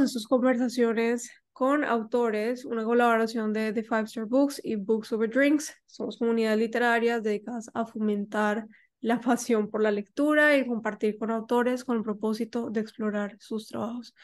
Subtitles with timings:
[0.00, 5.30] en sus conversaciones con autores, una colaboración de The Five Star Books y Books Over
[5.30, 5.74] Drinks.
[5.86, 8.66] Somos comunidades literarias dedicadas a fomentar
[9.00, 13.68] la pasión por la lectura y compartir con autores con el propósito de explorar sus
[13.68, 14.14] trabajos.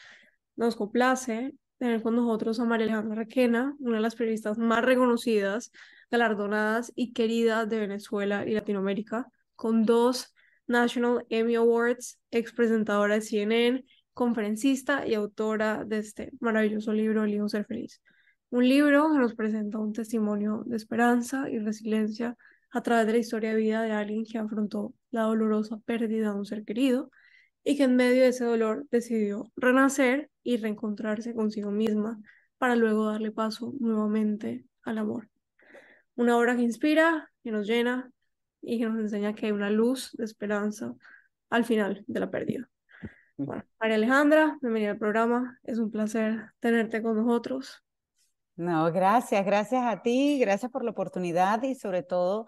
[0.55, 5.71] Nos complace tener con nosotros a María Alejandra Requena, una de las periodistas más reconocidas,
[6.09, 10.33] galardonadas y queridas de Venezuela y Latinoamérica, con dos
[10.65, 13.85] National Emmy Awards, ex presentadora de CNN,
[14.17, 18.01] conferencista y autora de este maravilloso libro, El ser feliz.
[18.49, 22.35] Un libro que nos presenta un testimonio de esperanza y resiliencia
[22.71, 26.39] a través de la historia de vida de alguien que afrontó la dolorosa pérdida de
[26.39, 27.11] un ser querido
[27.63, 32.19] y que en medio de ese dolor decidió renacer y reencontrarse consigo misma
[32.57, 35.29] para luego darle paso nuevamente al amor.
[36.15, 38.11] Una obra que inspira, que nos llena
[38.63, 40.95] y que nos enseña que hay una luz de esperanza
[41.51, 42.67] al final de la pérdida.
[43.39, 45.59] Bueno, María Alejandra, bienvenida al programa.
[45.61, 47.83] Es un placer tenerte con nosotros.
[48.55, 52.47] No, gracias, gracias a ti, gracias por la oportunidad y sobre todo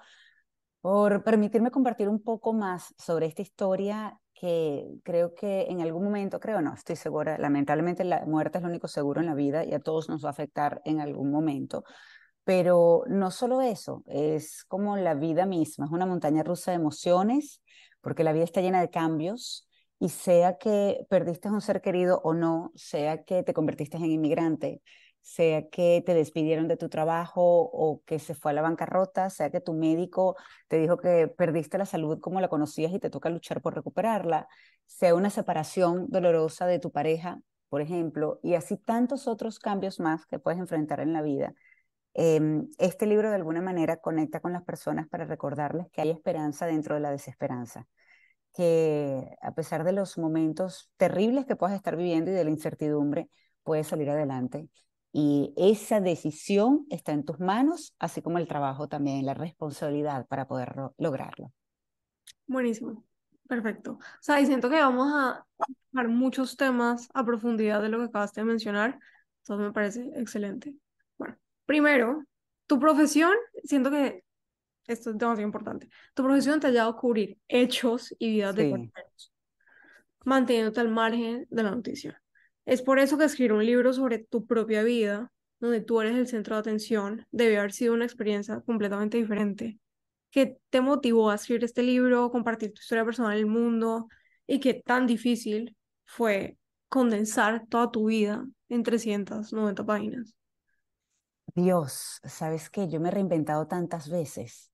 [0.81, 6.39] por permitirme compartir un poco más sobre esta historia que creo que en algún momento,
[6.39, 9.75] creo no, estoy segura, lamentablemente la muerte es lo único seguro en la vida y
[9.75, 11.83] a todos nos va a afectar en algún momento.
[12.43, 17.61] Pero no solo eso, es como la vida misma, es una montaña rusa de emociones,
[18.01, 19.69] porque la vida está llena de cambios,
[20.00, 24.06] y sea que perdiste a un ser querido o no, sea que te convertiste en
[24.06, 24.81] inmigrante,
[25.22, 29.52] sea que te despidieron de tu trabajo o que se fue a la bancarrota, sea
[29.52, 30.38] que tu médico
[30.69, 34.47] te dijo que perdiste la salud como la conocías y te toca luchar por recuperarla,
[34.86, 40.25] sea una separación dolorosa de tu pareja, por ejemplo, y así tantos otros cambios más
[40.25, 41.53] que puedes enfrentar en la vida.
[42.13, 46.66] Em, este libro de alguna manera conecta con las personas para recordarles que hay esperanza
[46.66, 47.88] dentro de la desesperanza
[48.53, 53.29] que a pesar de los momentos terribles que puedas estar viviendo y de la incertidumbre,
[53.63, 54.69] puedes salir adelante.
[55.12, 60.47] Y esa decisión está en tus manos, así como el trabajo también, la responsabilidad para
[60.47, 61.51] poder lograrlo.
[62.46, 63.03] Buenísimo,
[63.47, 63.94] perfecto.
[63.94, 65.46] O sea, y siento que vamos a
[65.91, 69.00] hablar muchos temas a profundidad de lo que acabaste de mencionar,
[69.44, 70.75] entonces me parece excelente.
[71.18, 72.23] Bueno, primero,
[72.68, 74.23] tu profesión, siento que
[74.89, 78.72] esto es demasiado importante, tu profesión te ha llevado a cubrir hechos y vidas de
[78.72, 79.33] compañeros,
[80.25, 82.22] manteniéndote al margen de la noticia.
[82.66, 86.28] Es por eso que escribir un libro sobre tu propia vida, donde tú eres el
[86.28, 89.79] centro de atención, debe haber sido una experiencia completamente diferente.
[90.31, 94.07] ¿Qué te motivó a escribir este libro, compartir tu historia personal en el mundo
[94.47, 96.57] y qué tan difícil fue
[96.88, 100.35] condensar toda tu vida en 390 páginas?
[101.55, 104.69] Dios, sabes que yo me he reinventado tantas veces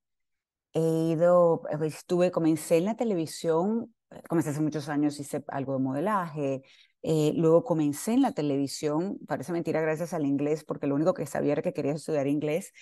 [0.75, 5.73] he ido, eh, estuve, comencé en la televisión, eh, comencé hace muchos años, hice algo
[5.73, 6.63] de modelaje,
[7.01, 11.25] eh, luego comencé en la televisión, parece mentira gracias al inglés, porque lo único que
[11.25, 12.73] sabía era que quería estudiar inglés,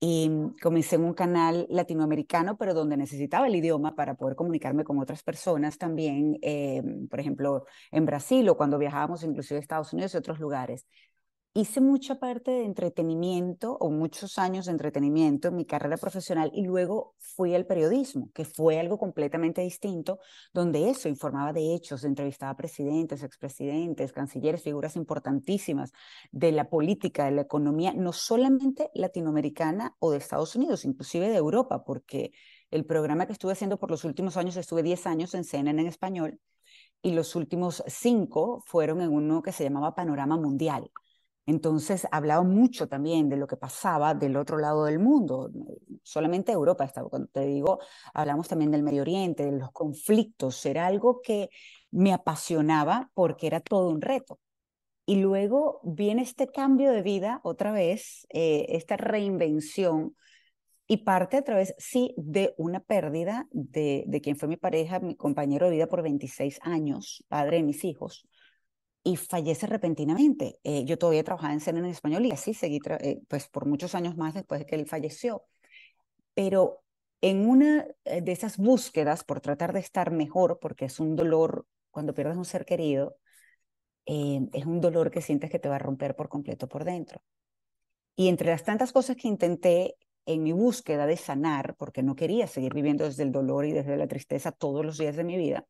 [0.00, 4.84] y mm, comencé en un canal latinoamericano, pero donde necesitaba el idioma para poder comunicarme
[4.84, 6.38] con otras personas también,
[7.10, 10.86] por ejemplo, en Brasil o cuando viajábamos inclusive a Estados Unidos y otros lugares
[11.54, 16.62] hice mucha parte de entretenimiento o muchos años de entretenimiento en mi carrera profesional y
[16.62, 20.20] luego fui al periodismo, que fue algo completamente distinto,
[20.52, 25.92] donde eso informaba de hechos, entrevistaba a presidentes, expresidentes, cancilleres, figuras importantísimas
[26.30, 31.36] de la política, de la economía, no solamente latinoamericana o de Estados Unidos, inclusive de
[31.36, 32.32] Europa, porque
[32.70, 35.88] el programa que estuve haciendo por los últimos años, estuve 10 años en CNN en
[35.88, 36.40] español
[37.02, 40.90] y los últimos cinco fueron en uno que se llamaba Panorama Mundial
[41.48, 45.50] entonces hablaba mucho también de lo que pasaba del otro lado del mundo,
[46.02, 47.78] solamente Europa estaba, cuando te digo,
[48.12, 51.48] hablamos también del Medio Oriente, de los conflictos, era algo que
[51.90, 54.38] me apasionaba porque era todo un reto.
[55.06, 60.14] Y luego viene este cambio de vida otra vez, eh, esta reinvención,
[60.86, 65.16] y parte a través, sí, de una pérdida de, de quien fue mi pareja, mi
[65.16, 68.28] compañero de vida por 26 años, padre de mis hijos
[69.08, 70.58] y fallece repentinamente.
[70.64, 73.94] Eh, yo todavía trabajaba en CNN en español y así seguí, eh, pues por muchos
[73.94, 75.44] años más después de que él falleció.
[76.34, 76.82] Pero
[77.22, 81.66] en una eh, de esas búsquedas por tratar de estar mejor, porque es un dolor
[81.90, 83.16] cuando pierdes un ser querido,
[84.04, 87.22] es un dolor que sientes que te va a romper por completo por dentro.
[88.16, 92.46] Y entre las tantas cosas que intenté en mi búsqueda de sanar, porque no quería
[92.46, 95.66] seguir viviendo desde el dolor y desde la tristeza todos los días de mi vida,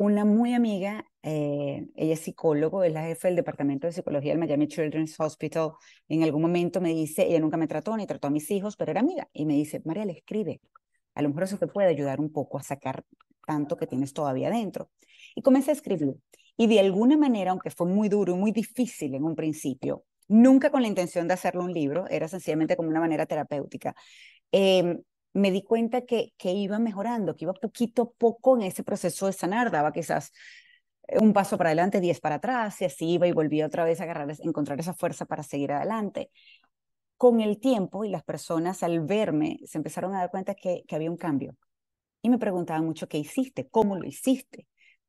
[0.00, 4.38] una muy amiga, eh, ella es psicólogo, es la jefe del departamento de psicología del
[4.38, 5.72] Miami Children's Hospital.
[6.08, 8.92] En algún momento me dice, ella nunca me trató ni trató a mis hijos, pero
[8.92, 10.62] era amiga, y me dice, María, le escribe.
[11.14, 13.04] A lo mejor eso te puede ayudar un poco a sacar
[13.46, 14.88] tanto que tienes todavía dentro.
[15.34, 16.14] Y comencé a escribir.
[16.56, 20.70] Y de alguna manera, aunque fue muy duro y muy difícil en un principio, nunca
[20.70, 23.94] con la intención de hacerlo un libro, era sencillamente como una manera terapéutica,
[24.50, 25.02] em,
[25.32, 29.26] me di cuenta que, que iba mejorando, que iba poquito a poco en ese proceso
[29.26, 30.32] de sanar, daba quizás
[31.20, 34.04] un paso para adelante, diez para atrás, y así iba y volvía otra vez a
[34.04, 36.30] agarrar, encontrar esa fuerza para seguir adelante.
[37.16, 40.94] Con el tiempo y las personas al verme se empezaron a dar cuenta que, que
[40.96, 41.56] había un cambio.
[42.22, 43.68] Y me preguntaban mucho, ¿qué hiciste?
[43.68, 44.66] ¿Cómo lo hiciste?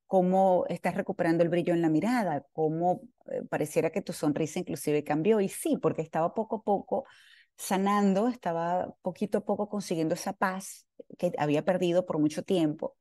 [0.08, 2.46] ¿Cómo estás recuperando el brillo en la mirada?
[2.52, 3.02] ¿Cómo
[3.32, 5.40] eh, pareciera que tu sonrisa inclusive cambió?
[5.40, 7.06] Y sí, porque estaba poco a poco
[7.58, 10.88] sanando, estaba poquito a poco consiguiendo esa paz
[11.18, 12.96] que había perdido por mucho tiempo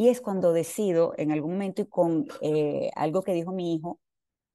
[0.00, 4.00] y es cuando decido en algún momento y con eh, algo que dijo mi hijo,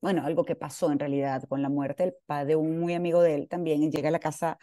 [0.01, 3.21] bueno, algo que pasó en realidad con la muerte del padre de un muy amigo
[3.21, 4.57] de él también, y llega a la casa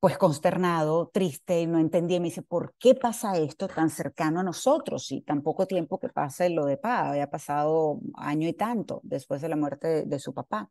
[0.00, 4.42] pues consternado, triste, y no entendía, me dice, ¿por qué pasa esto tan cercano a
[4.42, 5.10] nosotros?
[5.12, 9.42] Y tan poco tiempo que pasa lo de Pa, había pasado año y tanto después
[9.42, 10.70] de la muerte de, su papá.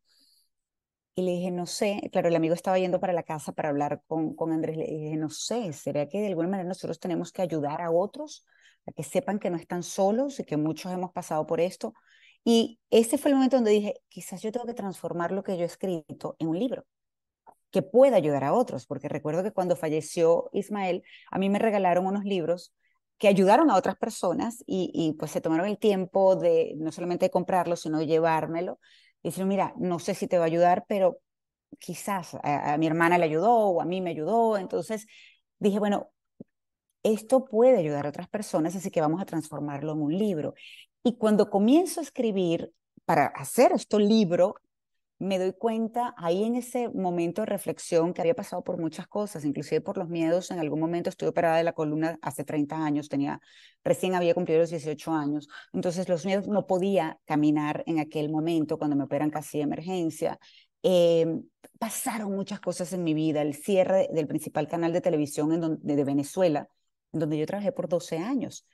[1.19, 4.01] Y le dije, no sé, claro, el amigo estaba yendo para la casa para hablar
[4.07, 7.42] con, con Andrés, le dije, no sé, ¿será que de alguna manera nosotros tenemos que
[7.42, 8.45] ayudar a otros?
[8.95, 11.94] que sepan que no están solos y que muchos hemos pasado por esto.
[12.44, 15.63] Y ese fue el momento donde dije, quizás yo tengo que transformar lo que yo
[15.63, 16.86] he escrito en un libro
[17.72, 22.07] que pueda ayudar a otros, porque recuerdo que cuando falleció Ismael, a mí me regalaron
[22.07, 22.74] unos libros
[23.19, 27.75] que ayudaron a otras personas y, pues se tomaron el tiempo de no solamente comprarlo,
[27.75, 28.80] sino llevármelo.
[29.24, 31.19] Decir, mira, no sé si te va a ayudar, pero
[31.80, 34.57] quizás a, a mi hermana le ayudó o a mí me ayudó.
[34.57, 35.07] Entonces
[35.60, 36.10] dije, bueno,
[37.04, 40.54] esto puede ayudar a otras personas, así que vamos a transformarlo en un libro.
[41.04, 42.74] Y cuando comienzo a escribir
[43.06, 44.56] para hacer este libro,
[45.19, 49.44] me doy cuenta ahí en ese momento de reflexión que había pasado por muchas cosas,
[49.44, 50.50] inclusive por los miedos.
[50.50, 53.42] En algún momento estuve operada de la columna hace 30 años, tenía,
[53.83, 55.50] recién había cumplido los 18 años.
[55.74, 60.39] Entonces los miedos no podía caminar en aquel momento cuando me operan casi de emergencia.
[60.83, 61.27] Eh,
[61.80, 66.04] pasaron muchas cosas en mi vida, el cierre del principal canal de televisión en de
[66.06, 66.69] Venezuela,
[67.12, 68.65] donde yo trabajé por 12 años.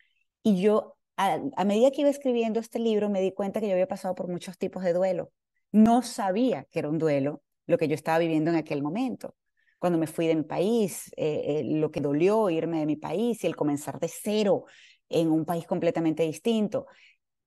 [0.43, 3.73] Y yo, a, a, medida que iba escribiendo este libro, me di cuenta que yo
[3.73, 5.31] había pasado por muchos tipos de duelo.
[5.75, 9.35] No sabía que era un duelo lo que yo estaba viviendo en aquel momento.
[9.77, 13.43] Cuando me fui de mi país, eh, eh, lo que dolió irme de mi país
[13.43, 14.63] y el comenzar de cero
[15.09, 16.87] en un país completamente distinto,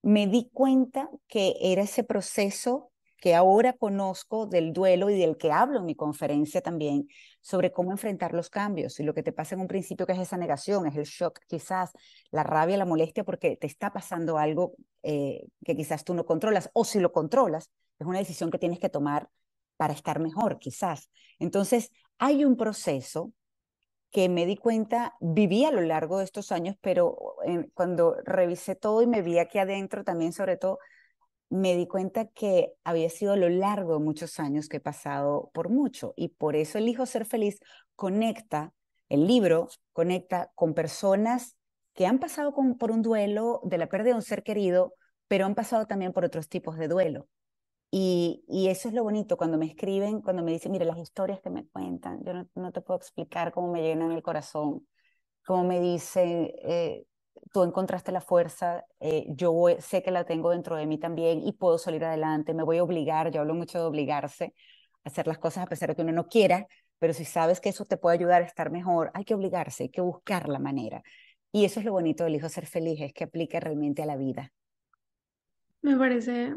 [0.03, 5.53] me di cuenta que era ese proceso que ahora conozco del duelo y del que
[5.53, 7.09] hablo en mi conferencia también,
[7.41, 10.19] sobre cómo enfrentar los cambios y lo que te pasa en un principio que es
[10.21, 11.93] esa negación, es el shock quizás,
[12.31, 16.71] la rabia, la molestia porque te está pasando algo eh, que quizás tú no controlas
[16.73, 19.29] o si lo controlas, es una decisión que tienes que tomar
[19.77, 21.11] para estar mejor quizás.
[21.39, 23.33] Entonces, hay un proceso
[24.11, 28.75] que me di cuenta, viví a lo largo de estos años, pero eh, cuando revisé
[28.75, 30.79] todo y me vi aquí adentro también, sobre todo,
[31.51, 35.71] me di cuenta que había sido lo largo de muchos años que he pasado por
[35.71, 37.59] mucho y por eso elijo ser feliz
[37.97, 38.73] conecta,
[39.09, 41.57] el libro conecta con personas
[41.95, 44.95] que han pasado por un duelo de la pérdida de un ser querido,
[45.27, 47.29] pero han pasado también por otros tipos de duelo.
[47.91, 51.41] Y, y eso es lo bonito cuando me escriben, cuando me dicen, mire, las historias
[51.41, 54.87] que me cuentan, yo no, no te puedo explicar cómo me llenan el corazón,
[55.45, 57.05] cómo me dicen, eh,
[57.53, 61.53] tú encontraste la fuerza, eh, yo sé que la tengo dentro de mí también y
[61.53, 64.55] puedo salir adelante, me voy a obligar, yo hablo mucho de obligarse
[65.05, 66.67] a hacer las cosas a pesar de que uno no quiera,
[66.99, 69.89] pero si sabes que eso te puede ayudar a estar mejor, hay que obligarse, hay
[69.91, 71.03] que buscar la manera.
[71.53, 74.17] Y eso es lo bonito del hijo ser feliz, es que aplica realmente a la
[74.17, 74.53] vida.
[75.81, 76.55] Me parece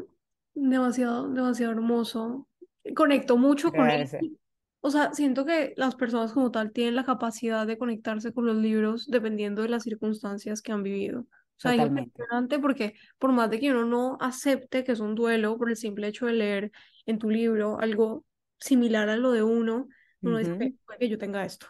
[0.54, 2.48] demasiado, demasiado hermoso.
[2.94, 4.20] Conecto mucho Gracias.
[4.20, 4.38] con él
[4.84, 8.56] o sea, siento que las personas como tal tienen la capacidad de conectarse con los
[8.56, 11.20] libros dependiendo de las circunstancias que han vivido.
[11.20, 15.14] O sea, es impresionante porque por más de que uno no acepte que es un
[15.14, 16.72] duelo por el simple hecho de leer
[17.06, 18.24] en tu libro algo
[18.58, 19.86] similar a lo de uno,
[20.20, 20.58] uno uh -huh.
[20.58, 21.68] dice, que yo tenga esto.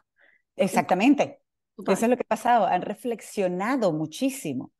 [0.57, 1.43] Exactamente.
[1.77, 1.93] Total.
[1.93, 2.67] Eso es lo que ha pasado.
[2.67, 4.73] Han reflexionado muchísimo.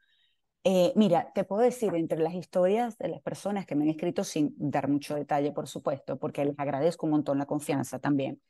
[0.65, 4.23] Eh, mira, te puedo decir, entre las historias de las personas que me han escrito,
[4.23, 8.41] sin dar mucho detalle, por supuesto, porque les agradezco un montón la confianza también,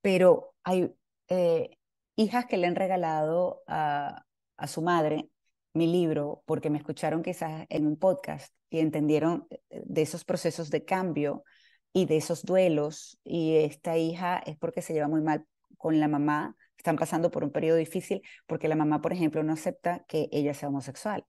[0.00, 0.92] pero hay
[1.28, 1.70] eh,
[2.16, 4.24] hijas que le han regalado a,
[4.56, 5.30] a su madre
[5.74, 10.70] mi libro porque me escucharon quizás en un podcast y entendieron eh, de esos procesos
[10.70, 11.44] de cambio
[11.92, 15.46] y de esos duelos y esta hija es porque se lleva muy mal
[15.78, 19.52] con la mamá, están pasando por un periodo difícil porque la mamá, por ejemplo, no
[19.52, 21.24] acepta que ella sea homosexual.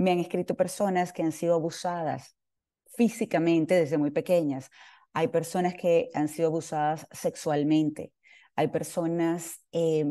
[0.00, 2.34] Me han escrito personas que han sido abusadas
[2.96, 4.70] físicamente desde muy pequeñas.
[5.12, 8.14] Hay personas que han sido abusadas sexualmente.
[8.56, 10.06] Hay personas eh,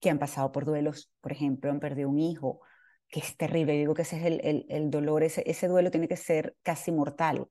[0.00, 2.62] que han pasado por duelos, por ejemplo, han perdido un hijo.
[3.10, 3.74] que es terrible.
[3.74, 7.46] Digo que ese es el, el, dolor, ese, ese duelo tiene que ser casi mortal.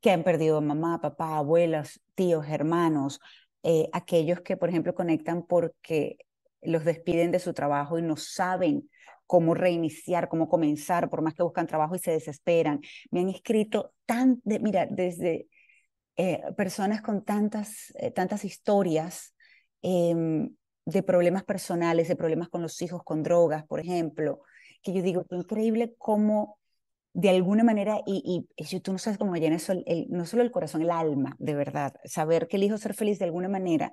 [0.00, 3.18] Que han perdido mamá, papá, abuelas, tíos, hermanos,
[3.64, 6.18] eh, aquellos que, por ejemplo, conectan porque
[6.62, 8.88] los despiden de su trabajo y no saben
[9.28, 12.80] cómo reiniciar, cómo comenzar, por más que buscan trabajo y se desesperan.
[13.10, 15.48] Me han escrito tan, de, mira, desde
[16.16, 19.34] eh, personas con tantas, eh, tantas historias
[19.82, 20.48] eh,
[20.86, 24.40] de problemas personales, de problemas con los hijos, con drogas, por ejemplo,
[24.82, 26.58] que yo digo, increíble cómo
[27.12, 30.42] de alguna manera, y, y, tú no sabes cómo me llena eso, el, no solo
[30.42, 33.92] el corazón, el alma, de verdad, saber que el hijo ser feliz de alguna manera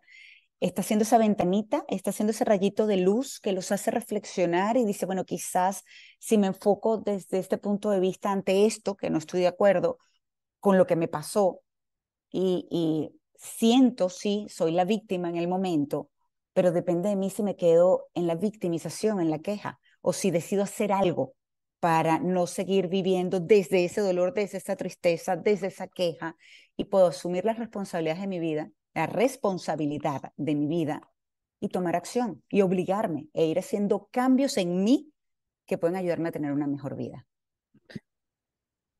[0.60, 4.86] está haciendo esa ventanita, está haciendo ese rayito de luz que los hace reflexionar y
[4.86, 5.84] dice, bueno, quizás
[6.20, 9.98] si me enfoco desde este punto de vista ante esto, que no estoy de acuerdo
[10.60, 11.62] con lo que me pasó,
[12.32, 16.10] y, y siento, sí, soy la víctima en el momento,
[16.54, 20.32] pero depende de mí si me quedo en la victimización, en la queja, o si
[20.32, 21.34] decido hacer algo
[21.80, 26.36] para no seguir viviendo desde ese dolor, desde esa tristeza, desde esa queja,
[26.76, 31.08] y puedo asumir las responsabilidades de mi vida la responsabilidad de mi vida
[31.60, 35.12] y tomar acción y obligarme e ir haciendo cambios en mí
[35.66, 37.28] que pueden ayudarme a tener una mejor vida.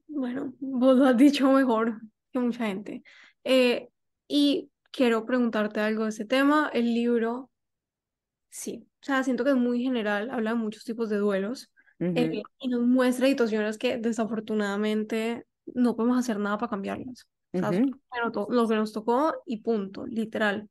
[0.08, 3.04] Bueno, vos lo has dicho mejor que mucha gente.
[3.44, 3.90] Eh,
[4.28, 6.70] y quiero preguntarte algo de ese tema.
[6.74, 7.50] El libro,
[8.50, 12.44] sí, o sea, siento que es muy general, habla de muchos tipos de duelos eh,
[12.60, 17.28] y nos muestra situaciones que desafortunadamente no podemos hacer nada para cambiarlas
[17.62, 20.70] lo que nos tocó y punto, literal.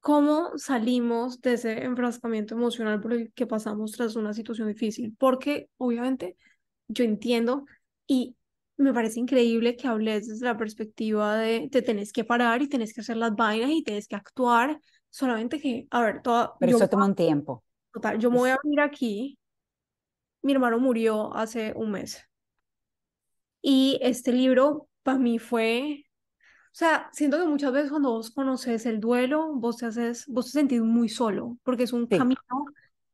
[0.00, 5.14] ¿Cómo salimos de ese enfrascamiento emocional por el que pasamos tras una situación difícil?
[5.18, 6.36] Porque obviamente
[6.86, 7.66] yo entiendo
[8.06, 8.36] y
[8.76, 12.94] me parece increíble que hables desde la perspectiva de te tenés que parar y tenés
[12.94, 14.80] que hacer las vainas y tenés que actuar,
[15.10, 17.64] solamente que, a ver, toda, Pero eso toma un tiempo.
[17.92, 19.38] Total, yo me voy a abrir aquí.
[20.42, 22.24] Mi hermano murió hace un mes.
[23.60, 26.04] Y este libro para mí fue,
[26.66, 30.44] o sea, siento que muchas veces cuando vos conoces el duelo, vos te haces, vos
[30.44, 32.42] te sentís muy solo, porque es un camino,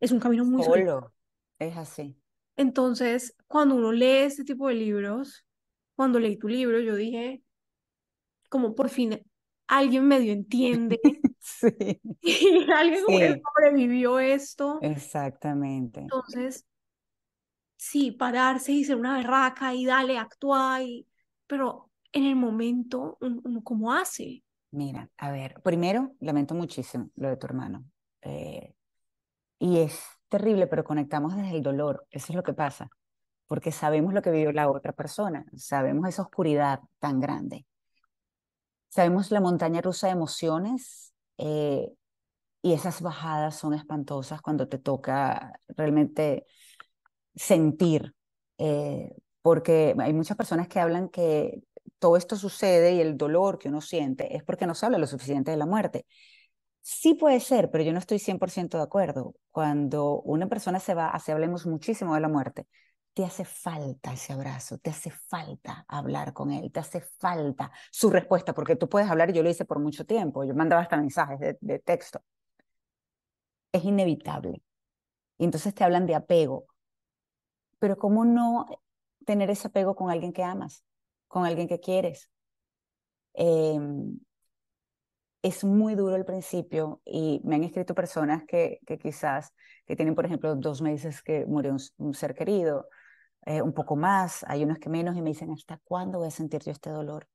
[0.01, 1.13] es un camino muy solo.
[1.57, 2.17] Es así.
[2.57, 5.47] Entonces, cuando uno lee este tipo de libros,
[5.95, 7.45] cuando leí tu libro, yo dije,
[8.49, 9.23] como por fin
[9.69, 10.99] alguien medio entiende.
[11.39, 12.01] sí.
[12.23, 13.43] Y alguien sí.
[13.55, 14.81] sobrevivió esto.
[14.83, 16.01] Exactamente.
[16.01, 16.67] Entonces,
[17.77, 21.07] sí, pararse y ser una berraca y dale, actúa y
[21.47, 23.19] pero en el momento,
[23.63, 24.43] ¿cómo hace?
[24.71, 27.85] Mira, a ver, primero, lamento muchísimo lo de tu hermano.
[28.23, 28.75] Eh,
[29.59, 32.07] y es terrible, pero conectamos desde el dolor.
[32.11, 32.89] Eso es lo que pasa.
[33.47, 35.45] Porque sabemos lo que vivió la otra persona.
[35.57, 37.67] Sabemos esa oscuridad tan grande.
[38.89, 41.15] Sabemos la montaña rusa de emociones.
[41.39, 41.93] Eh,
[42.63, 46.47] y esas bajadas son espantosas cuando te toca realmente
[47.35, 48.15] sentir
[48.59, 51.61] eh, porque hay muchas personas que hablan que
[51.99, 55.07] todo esto sucede y el dolor que uno siente es porque no se habla lo
[55.07, 56.07] suficiente de la muerte.
[56.83, 59.35] Sí puede ser, pero yo no estoy 100% de acuerdo.
[59.51, 62.67] Cuando una persona se va, así hablemos muchísimo de la muerte,
[63.15, 68.11] te hace falta ese abrazo, te hace falta hablar con él, te hace falta su
[68.11, 71.39] respuesta, porque tú puedes hablar, yo lo hice por mucho tiempo, yo mandaba hasta mensajes
[71.41, 72.23] de, de texto.
[73.73, 74.63] Es inevitable.
[75.39, 76.67] Y entonces te hablan de apego.
[77.79, 78.67] Pero ¿cómo no
[79.25, 80.85] tener ese apego con alguien que amas,
[81.29, 82.31] con alguien que quieres.
[83.35, 84.19] Em,
[85.43, 89.53] es muy duro al principio y me han escrito personas que, que quizás
[89.87, 92.89] que tienen, por ejemplo, dos meses que murió un, ser querido,
[93.45, 96.31] eh, un poco más, hay unos que menos y me dicen, ¿hasta cuándo voy a
[96.31, 97.29] sentir yo este dolor?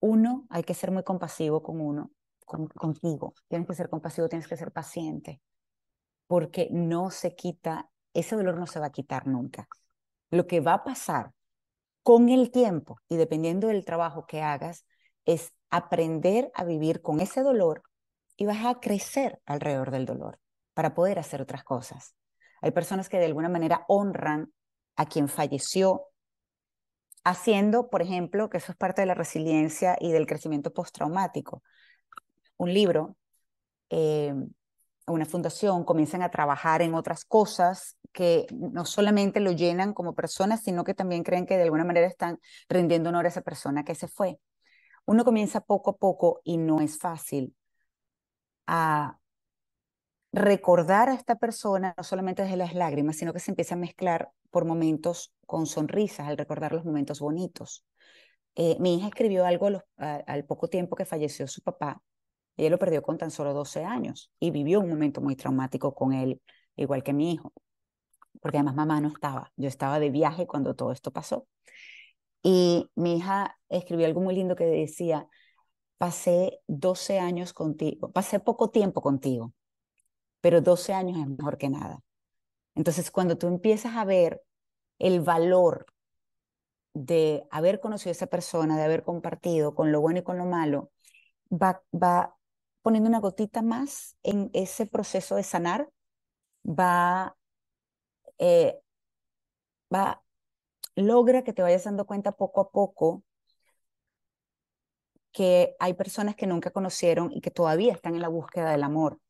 [0.00, 2.12] Uno, hay que ser muy compasivo con uno,
[2.44, 3.34] contigo.
[3.48, 5.40] Tienes que ser compasivo, tienes que ser paciente,
[6.28, 9.68] porque no se quita ese dolor no se va a quitar nunca.
[10.30, 11.32] Lo que va a pasar
[12.02, 14.86] con el tiempo y dependiendo del trabajo que hagas
[15.24, 17.82] es aprender a vivir con ese dolor
[18.36, 20.38] y vas a crecer alrededor del dolor
[20.74, 22.14] para poder hacer otras cosas.
[22.62, 24.52] Hay personas que de alguna manera honran
[24.96, 26.06] a quien falleció,
[27.24, 31.62] haciendo, por ejemplo, que eso es parte de la resiliencia y del crecimiento postraumático.
[32.56, 33.16] Un libro
[33.90, 34.34] eh,
[35.06, 40.62] una fundación comienzan a trabajar en otras cosas que no solamente lo llenan como personas,
[40.62, 43.94] sino que también creen que de alguna manera están rindiendo honor a esa persona que
[43.94, 44.40] se fue.
[45.04, 47.54] Uno comienza poco a poco y no es fácil
[48.66, 49.18] a
[50.32, 54.30] recordar a esta persona no solamente desde las lágrimas, sino que se empieza a mezclar
[54.50, 57.84] por momentos con sonrisas al recordar los momentos bonitos.
[58.54, 59.68] Eh, mi hija escribió algo
[59.98, 62.02] al poco tiempo que falleció su papá
[62.56, 66.12] ella lo perdió con tan solo 12 años y vivió un momento muy traumático con
[66.12, 66.40] él
[66.76, 67.52] igual que mi hijo,
[68.40, 71.46] porque además mamá no estaba, yo estaba de viaje cuando todo esto pasó.
[72.42, 75.28] Y mi hija escribió algo muy lindo que decía,
[75.98, 79.54] pasé 12 años contigo, pasé poco tiempo contigo,
[80.40, 82.00] pero 12 años es mejor que nada.
[82.74, 84.42] Entonces, cuando tú empiezas a ver
[84.98, 85.86] el valor
[86.94, 90.46] de haber conocido a esa persona, de haber compartido con lo bueno y con lo
[90.46, 90.90] malo,
[91.50, 92.36] va, va
[92.82, 95.90] poniendo una gotita más en ese proceso de sanar,
[96.64, 97.36] va,
[98.38, 98.80] eh,
[99.92, 100.22] va,
[100.96, 103.24] logra que te vayas dando cuenta poco a poco
[105.32, 109.20] que hay personas que nunca conocieron y que todavía están en la búsqueda del amor.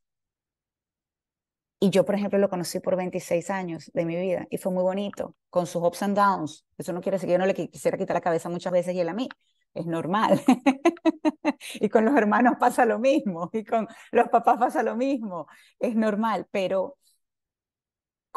[1.78, 4.82] Y yo, por ejemplo, lo conocí por 26 años de mi vida y fue muy
[4.82, 6.64] bonito, con sus ups and downs.
[6.78, 9.00] Eso no quiere decir que yo no le quisiera quitar la cabeza muchas veces y
[9.00, 9.28] él a mí.
[9.74, 10.40] Es normal.
[11.74, 15.46] y con los hermanos pasa lo mismo, y con los papás pasa lo mismo,
[15.78, 16.96] es normal, pero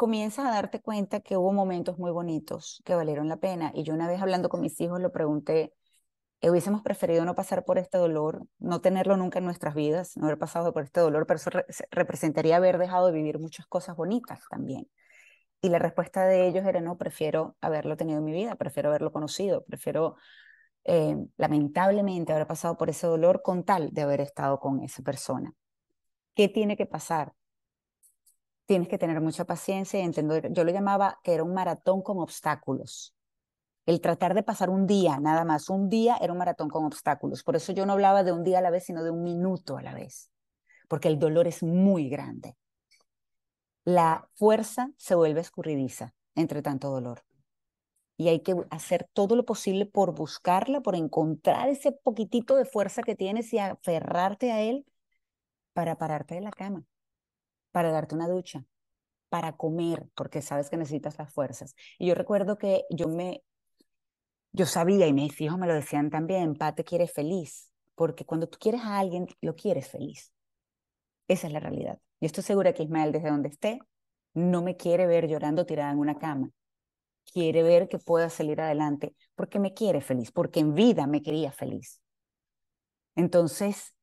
[0.00, 3.70] comienzas a darte cuenta que hubo momentos muy bonitos que valieron la pena.
[3.74, 5.74] Y yo una vez hablando con mis hijos lo pregunté,
[6.40, 10.38] hubiésemos preferido no pasar por este dolor, no tenerlo nunca en nuestras vidas, no haber
[10.38, 11.50] pasado por este dolor, pero eso
[11.90, 14.88] representaría haber dejado de vivir muchas cosas bonitas también.
[15.60, 19.12] Y la respuesta de ellos era, no, prefiero haberlo tenido en mi vida, prefiero haberlo
[19.12, 20.16] conocido, prefiero
[20.84, 25.52] eh, lamentablemente haber pasado por ese dolor con tal de haber estado con esa persona.
[26.34, 27.34] ¿Qué tiene que pasar?
[28.70, 32.20] Tienes que tener mucha paciencia y entender, yo lo llamaba que era un maratón con
[32.20, 33.16] obstáculos.
[33.84, 37.42] El tratar de pasar un día, nada más, un día era un maratón con obstáculos.
[37.42, 39.76] Por eso yo no hablaba de un día a la vez, sino de un minuto
[39.76, 40.30] a la vez,
[40.86, 42.56] porque el dolor es muy grande.
[43.82, 47.24] La fuerza se vuelve escurridiza entre tanto dolor
[48.16, 53.02] y hay que hacer todo lo posible por buscarla, por encontrar ese poquitito de fuerza
[53.02, 54.86] que tienes y aferrarte a él
[55.72, 56.84] para pararte de la cama,
[57.72, 58.64] para darte una ducha,
[59.28, 61.74] para comer, porque sabes que necesitas las fuerzas.
[61.98, 63.42] Y yo recuerdo que yo me,
[64.52, 68.48] yo sabía y mis hijos me lo decían también, Pa te quiere feliz, porque cuando
[68.48, 70.32] tú quieres a alguien, lo quieres feliz.
[71.28, 71.98] Esa es la realidad.
[72.20, 73.80] Yo estoy segura que Ismael, desde donde esté,
[74.34, 76.50] no me quiere ver llorando tirada en una cama
[77.32, 81.52] quiere ver que pueda salir adelante, porque me quiere feliz, porque en vida me quería
[81.52, 82.00] feliz.
[83.14, 83.94] Entonces,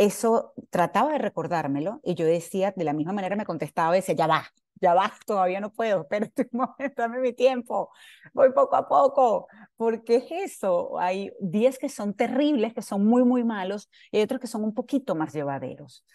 [0.00, 4.26] eso trataba de recordármelo y yo decía, de la misma manera me contestaba, decía, ya
[4.26, 4.46] va,
[4.80, 7.90] ya va, todavía no puedo, espérate un momento, dame mi tiempo,
[8.32, 13.24] voy poco a poco, porque es eso, hay días que son terribles, que son muy,
[13.24, 16.06] muy malos, y otros que son un poquito más llevaderos.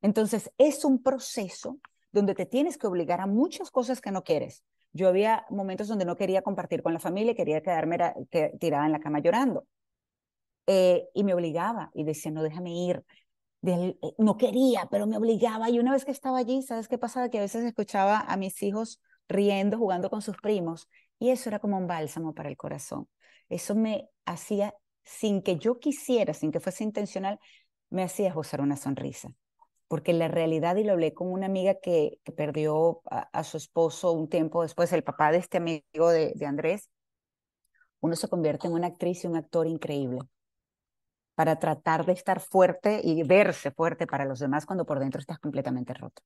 [0.00, 1.78] Entonces, es un proceso
[2.12, 6.06] donde te tienes que obligar a muchas cosas que no quieres, yo había momentos donde
[6.06, 7.98] no quería compartir con la familia, quería quedarme
[8.58, 9.66] tirada en la cama llorando.
[10.66, 13.04] Eh, y me obligaba y decía, no, déjame ir.
[13.66, 15.70] Eh, no quería, pero me obligaba.
[15.70, 17.28] Y una vez que estaba allí, ¿sabes qué pasaba?
[17.28, 20.88] Que a veces escuchaba a mis hijos riendo, jugando con sus primos.
[21.18, 23.08] Y eso era como un bálsamo para el corazón.
[23.48, 24.74] Eso me hacía,
[25.04, 27.38] sin que yo quisiera, sin que fuese intencional,
[27.90, 29.30] me hacía gozar una sonrisa
[29.86, 34.28] porque la realidad, y lo hablé con una amiga que, perdió a, su esposo un
[34.28, 36.90] tiempo después, el papá de este amigo de Andrés,
[38.00, 40.20] uno se convierte en una actriz y un actor increíble
[41.34, 45.38] para tratar de estar fuerte y verse fuerte para los demás cuando por dentro estás
[45.38, 46.22] completamente roto.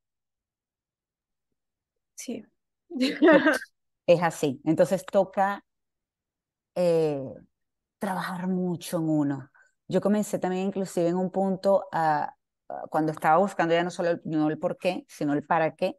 [2.14, 2.44] Sí.
[4.06, 4.58] Es así.
[4.64, 5.62] Entonces toca
[6.74, 7.34] eh,
[7.98, 9.50] trabajar mucho en uno.
[9.86, 12.34] Yo comencé también inclusive en un punto a,
[12.90, 15.98] cuando estaba buscando ya no solo el, no el por qué, sino el para qué,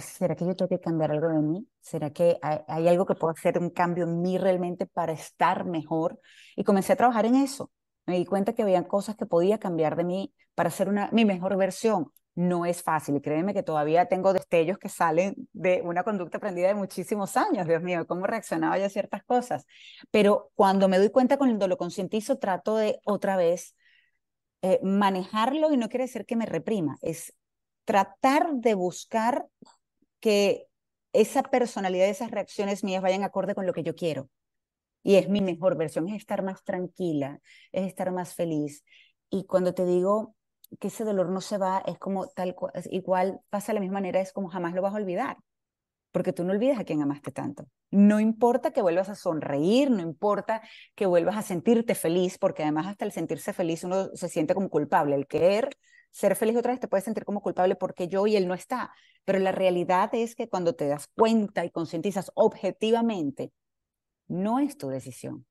[0.00, 1.68] ¿será que yo tengo que cambiar algo de mí?
[1.80, 6.20] ¿Será que hay, algo que puedo hacer un cambio en mí realmente para estar mejor?
[6.56, 7.70] Y comencé a trabajar en eso.
[8.08, 11.26] Me di cuenta que había cosas que podía cambiar de mí para ser una, mi
[11.26, 12.10] mejor versión.
[12.34, 16.68] No es fácil y créeme que todavía tengo destellos que salen de una conducta aprendida
[16.68, 19.66] de muchísimos años, Dios mío, cómo reaccionaba yo a ciertas cosas.
[20.10, 23.74] Pero cuando me doy cuenta cuando lo concientizo, trato de otra vez
[24.62, 27.34] eh, manejarlo y no quiere decir que me reprima, es
[27.84, 29.46] tratar de buscar
[30.20, 30.66] que
[31.12, 34.30] esa personalidad, esas reacciones mías vayan acorde con lo que yo quiero.
[35.02, 37.40] Y es mi mejor versión, es estar más tranquila,
[37.72, 38.84] es estar más feliz.
[39.30, 40.34] Y cuando te digo
[40.80, 43.94] que ese dolor no se va, es como tal cual, igual pasa de la misma
[43.94, 45.38] manera, es como jamás lo vas a olvidar
[46.12, 47.68] porque tú no olvidas a quien amaste tanto.
[47.90, 50.62] No importa que vuelvas a sonreír, no importa
[50.94, 54.68] que vuelvas a sentirte feliz, porque además hasta el sentirse feliz uno se siente como
[54.68, 55.14] culpable.
[55.14, 55.76] El querer
[56.10, 58.92] ser feliz otra vez te puede sentir como culpable porque yo y él no está.
[59.24, 63.52] Pero la realidad es que cuando te das cuenta y concientizas objetivamente,
[64.28, 65.46] no es tu decisión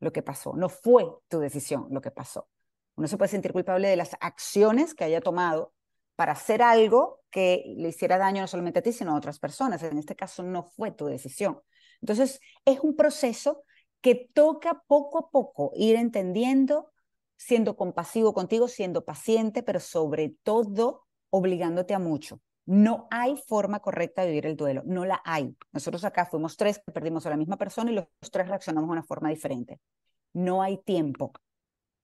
[0.00, 2.48] lo que pasó, no fue tu decisión lo que pasó.
[2.96, 5.74] Uno se puede sentir culpable de las acciones que haya tomado,
[6.16, 9.82] para hacer algo que le hiciera daño no solamente a ti, sino a otras personas.
[9.82, 11.60] En este caso no fue tu decisión.
[12.00, 13.62] Entonces, es un proceso
[14.00, 16.90] que toca poco a poco ir entendiendo,
[17.36, 22.40] siendo compasivo contigo, siendo paciente, pero sobre todo obligándote a mucho.
[22.66, 25.56] No hay forma correcta de vivir el duelo, no la hay.
[25.72, 28.92] Nosotros acá fuimos tres que perdimos a la misma persona y los tres reaccionamos de
[28.92, 29.80] una forma diferente.
[30.32, 31.32] No hay tiempo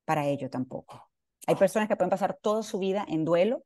[0.05, 1.11] para ello tampoco.
[1.49, 3.65] Hay personas que pueden pasar toda su vida en duelo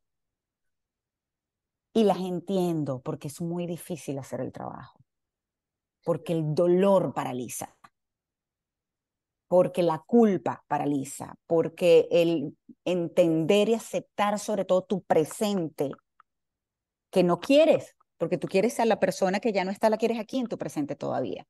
[1.92, 4.98] y las entiendo porque es muy difícil hacer el trabajo,
[6.02, 7.76] porque el dolor paraliza,
[9.48, 12.56] porque la culpa paraliza, porque el
[12.86, 15.92] entender y aceptar sobre todo tu presente
[17.16, 20.18] que no quieres, porque tú quieres a la persona que ya no está, la quieres
[20.18, 21.46] aquí en tu presente todavía.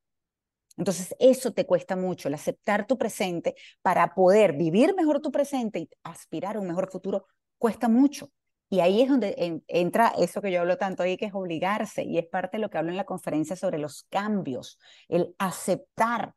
[0.77, 5.79] Entonces, eso te cuesta mucho, el aceptar tu presente para poder vivir mejor tu presente
[5.79, 7.25] y aspirar a un mejor futuro,
[7.57, 8.31] cuesta mucho.
[8.69, 12.17] Y ahí es donde entra eso que yo hablo tanto ahí, que es obligarse, y
[12.17, 16.33] es parte de lo que hablo en la conferencia sobre los cambios, el aceptar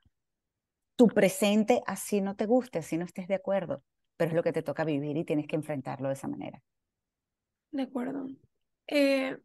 [0.97, 3.85] tu presente así no te guste, así no estés de acuerdo,
[4.17, 6.61] pero es lo que te toca vivir y tienes que enfrentarlo de esa manera.
[7.71, 8.27] De acuerdo.
[8.91, 9.39] Eh,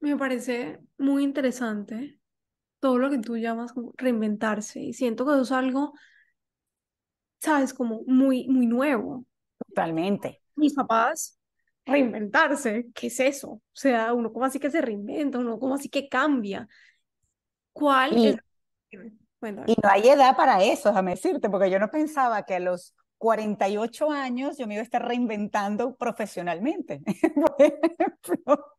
[0.00, 2.18] me parece muy interesante
[2.80, 5.92] todo lo que tú llamas como reinventarse y siento que eso es algo,
[7.40, 9.24] sabes, como muy, muy nuevo.
[9.68, 10.42] Totalmente.
[10.56, 11.38] Mis papás,
[11.84, 13.50] reinventarse, ¿qué es eso?
[13.50, 16.68] O sea, uno como así que se reinventa, uno como así que cambia.
[17.72, 18.36] ¿Cuál y, es?
[19.40, 22.94] y no hay edad para eso, déjame decirte, porque yo no pensaba que a los
[23.18, 27.00] 48 años yo me iba a estar reinventando profesionalmente.
[27.34, 28.77] Por ejemplo.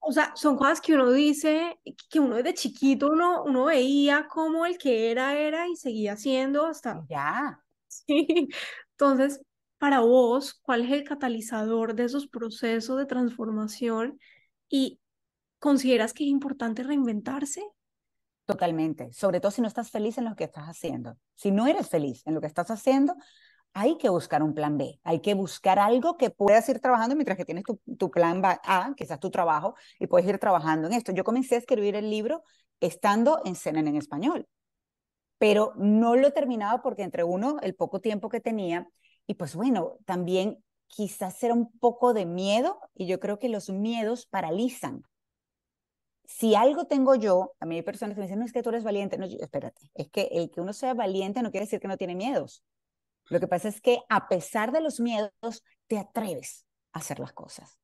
[0.00, 4.66] O sea, son cosas que uno dice, que uno desde chiquito uno, uno veía como
[4.66, 7.04] el que era, era y seguía siendo hasta...
[7.08, 7.62] Ya.
[7.92, 8.48] Sí.
[8.92, 9.40] Entonces,
[9.78, 14.20] para vos, ¿cuál es el catalizador de esos procesos de transformación?
[14.68, 15.00] ¿Y
[15.58, 17.64] consideras que es importante reinventarse?
[18.44, 21.16] Totalmente, sobre todo si no estás feliz en lo que estás haciendo.
[21.34, 23.16] Si no eres feliz en lo que estás haciendo,
[23.72, 27.36] hay que buscar un plan B, hay que buscar algo que puedas ir trabajando mientras
[27.36, 31.12] que tienes tu, tu plan A, quizás tu trabajo, y puedes ir trabajando en esto.
[31.12, 32.42] Yo comencé a escribir el libro
[32.80, 34.48] estando en CNN en español,
[35.38, 38.88] pero no lo he terminado porque entre uno, el poco tiempo que tenía,
[39.26, 43.70] y pues bueno, también quizás era un poco de miedo, y yo creo que los
[43.70, 45.04] miedos paralizan.
[46.24, 48.70] Si algo tengo yo, a mí hay personas que me dicen, no es que tú
[48.70, 51.88] eres valiente, no, espérate, es que el que uno sea valiente no quiere decir que
[51.88, 52.62] no tiene miedos
[53.30, 57.32] lo que pasa es que a pesar de los miedos, te atreves a hacer las
[57.32, 57.78] cosas.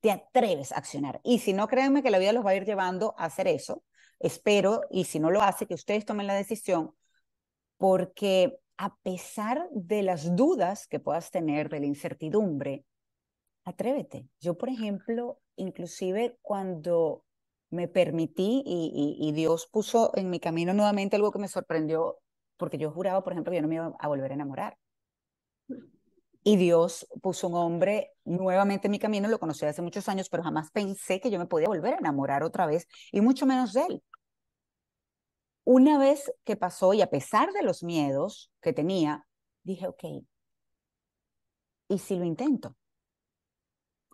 [0.00, 1.20] Te atreves a accionar.
[1.22, 3.84] Y si no, créanme que la vida los va a ir llevando a hacer eso.
[4.18, 6.94] Espero, y si no lo hace, que ustedes tomen la decisión,
[7.76, 12.84] porque a pesar de las dudas que puedas tener, de la incertidumbre,
[13.64, 14.28] atrévete.
[14.40, 17.24] Yo, por ejemplo, inclusive cuando
[17.70, 22.18] me permití y, y, Dios puso en mi camino nuevamente algo que me sorprendió
[22.62, 24.78] porque yo juraba, por ejemplo, que yo no me iba a volver a enamorar.
[26.44, 30.44] Y Dios puso un hombre nuevamente en mi camino, lo conocí hace muchos años, pero
[30.44, 33.82] jamás pensé que yo me podía volver a enamorar otra vez, y mucho menos de
[33.82, 34.02] él.
[35.64, 39.26] Una vez que pasó, y a pesar de los miedos que tenía,
[39.64, 40.04] dije, ok,
[41.88, 42.76] ¿y si lo intento?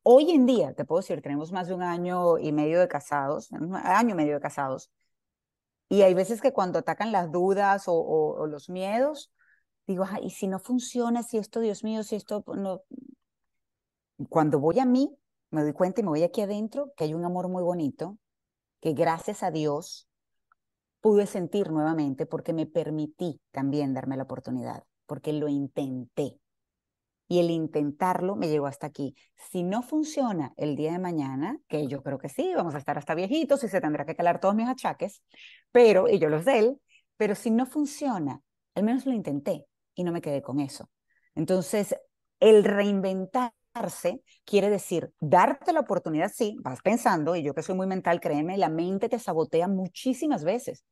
[0.05, 3.51] Hoy en día, te puedo decir, tenemos más de un año y medio de casados,
[3.51, 4.91] un año y medio de casados,
[5.89, 9.33] y hay veces que cuando atacan las dudas o, los miedos,
[9.87, 12.83] digo, y si no funciona, si esto, Dios mío, si esto no...
[14.29, 15.17] Cuando voy a mí,
[15.51, 18.19] me doy cuenta y me voy aquí adentro que hay un amor muy bonito,
[18.81, 20.09] que gracias a Dios
[21.01, 26.39] pude sentir nuevamente porque me permití también darme la oportunidad, porque lo intenté
[27.29, 29.15] y el intentarlo me llegó hasta aquí.
[29.51, 32.99] Si no funciona el día de mañana, que yo creo que sí, vamos a estar
[32.99, 35.23] hasta viejitos y se tendrá que calar todos mis achaques,
[35.71, 36.81] pero, y yo los de él,
[37.17, 38.41] pero si no funciona,
[38.75, 40.89] al menos lo intenté y no me quedé con eso.
[41.35, 41.95] Entonces,
[42.41, 47.87] el reinventarse quiere decir darte la oportunidad, sí, vas pensando, y yo que soy muy
[47.87, 50.85] mental, créeme, la mente te sabotea muchísimas veces.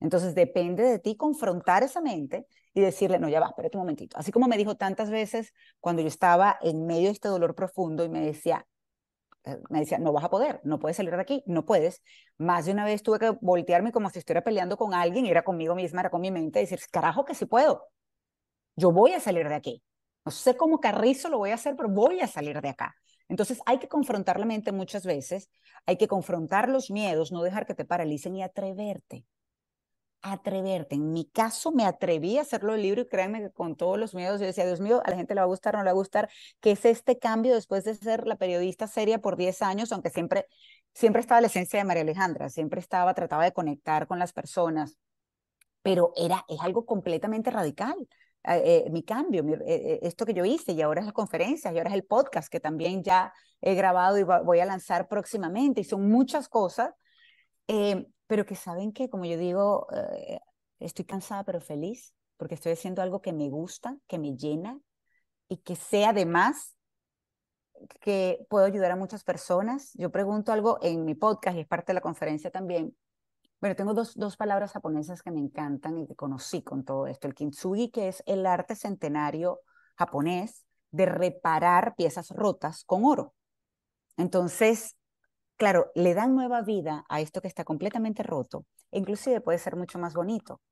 [0.00, 4.16] Entonces depende de ti confrontar esa mente y decirle, no, ya va, espérate un momentito.
[4.18, 8.04] Así como me dijo tantas veces cuando yo estaba en medio de este dolor profundo
[8.04, 8.66] y me decía,
[9.44, 12.02] eh, me decía, no vas a poder, no puedes salir de aquí, no puedes.
[12.38, 15.42] Más de una vez tuve que voltearme como si estuviera peleando con alguien, y era
[15.42, 17.88] conmigo misma, era con mi mente, y decir, carajo que sí puedo.
[18.76, 19.82] Yo voy a salir de aquí.
[20.24, 22.94] No sé cómo carrizo lo voy a hacer, pero voy a salir de acá.
[23.28, 25.50] Entonces hay que confrontar la mente muchas veces,
[25.86, 29.24] hay que confrontar los miedos, no dejar que te paralicen y atreverte
[30.22, 30.96] atreverte.
[30.96, 34.14] En mi caso, me atreví a hacerlo el libro y créanme que con todos los
[34.14, 35.90] miedos, yo decía, Dios mío, a la gente le va a gustar, no le va
[35.90, 36.28] a gustar,
[36.60, 40.46] que es este cambio después de ser la periodista seria por 10 años, aunque siempre,
[40.94, 44.98] siempre estaba la esencia de María Alejandra, siempre estaba, trataba de conectar con las personas,
[45.82, 47.96] pero era, es algo completamente radical.
[48.44, 51.90] Eh, mi cambio, eh, esto que yo hice y ahora es la conferencia y ahora
[51.90, 56.08] es el podcast que también ya he grabado y voy a lanzar próximamente y son
[56.08, 56.94] muchas cosas
[57.68, 60.38] eh, pero que saben que, como yo digo, eh,
[60.78, 64.78] estoy cansada pero feliz, porque estoy haciendo algo que me gusta, que me llena
[65.48, 66.76] y que sé además
[68.00, 69.90] que puedo ayudar a muchas personas.
[69.94, 72.96] Yo pregunto algo en mi podcast y es parte de la conferencia también.
[73.60, 77.26] Bueno, tengo dos, dos palabras japonesas que me encantan y que conocí con todo esto.
[77.26, 79.58] El kintsugi, que es el arte centenario
[79.96, 83.34] japonés de reparar piezas rotas con oro.
[84.16, 84.94] Entonces,
[85.60, 89.76] claro, le dan nueva vida a esto que está completamente roto, e inclusive puede ser
[89.76, 90.62] mucho más bonito.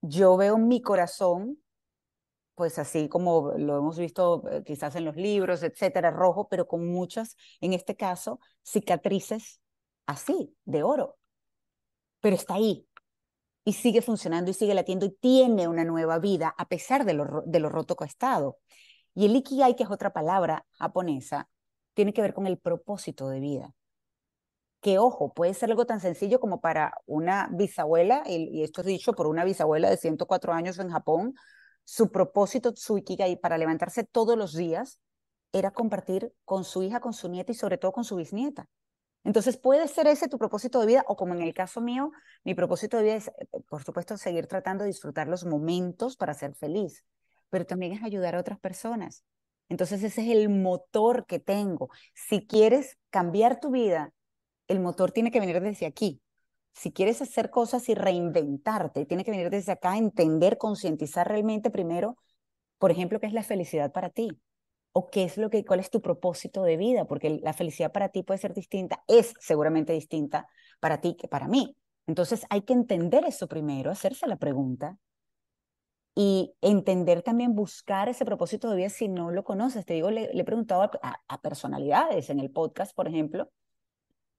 [0.00, 1.58] Yo veo mi corazón,
[2.54, 6.86] pues así como lo hemos visto eh, quizás en los libros, etcétera, rojo, pero con
[6.86, 9.60] muchas, en este caso, cicatrices
[10.06, 11.18] así, de oro.
[12.20, 12.86] Pero está ahí
[13.64, 17.42] y sigue funcionando y sigue latiendo y tiene una nueva vida a pesar de lo,
[17.44, 18.58] de lo roto que ha estado.
[19.14, 21.48] Y el ikigai, que es otra palabra japonesa,
[21.94, 23.74] tiene que ver con el propósito de vida.
[24.80, 29.14] Que ojo, puede ser algo tan sencillo como para una bisabuela, y, esto es dicho
[29.14, 31.34] por una bisabuela de 104 años en Japón,
[31.84, 34.98] su propósito, su ikigai para levantarse todos los días
[35.52, 38.68] era compartir con su hija, con su nieta y sobre todo con su bisnieta.
[39.22, 42.12] Entonces puede ser ese tu propósito de vida o como en el caso mío,
[42.44, 46.34] mi propósito de vida es, eh, por supuesto, seguir tratando de disfrutar los momentos para
[46.34, 47.04] ser feliz,
[47.48, 49.24] pero también es ayudar a otras personas.
[49.68, 51.90] Entonces ese es el motor que tengo.
[52.14, 54.12] Si quieres cambiar tu vida,
[54.68, 56.20] el motor tiene que venir desde aquí.
[56.72, 62.16] Si quieres hacer cosas y reinventarte, tiene que venir desde acá, entender, concientizar realmente primero,
[62.78, 64.40] por ejemplo, qué es la felicidad para ti
[64.92, 68.10] o qué es lo que cuál es tu propósito de vida, porque la felicidad para
[68.10, 70.48] ti puede ser distinta, es seguramente distinta
[70.80, 71.76] para ti que para mí.
[72.06, 74.98] Entonces hay que entender eso primero, hacerse la pregunta
[76.14, 79.84] y entender también buscar ese propósito de vida si no lo conoces.
[79.84, 83.50] Te digo, le, he preguntado a, personalidades en el podcast, por ejemplo,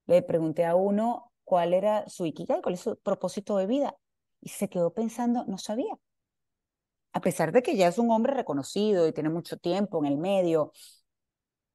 [0.06, 3.96] le pregunté a uno cuál era su ikigai, cuál es su propósito de vida,
[4.40, 5.98] y se quedó pensando, no sabía.
[7.12, 10.18] A pesar de que ya es un hombre reconocido y tiene mucho tiempo en el
[10.18, 10.72] medio,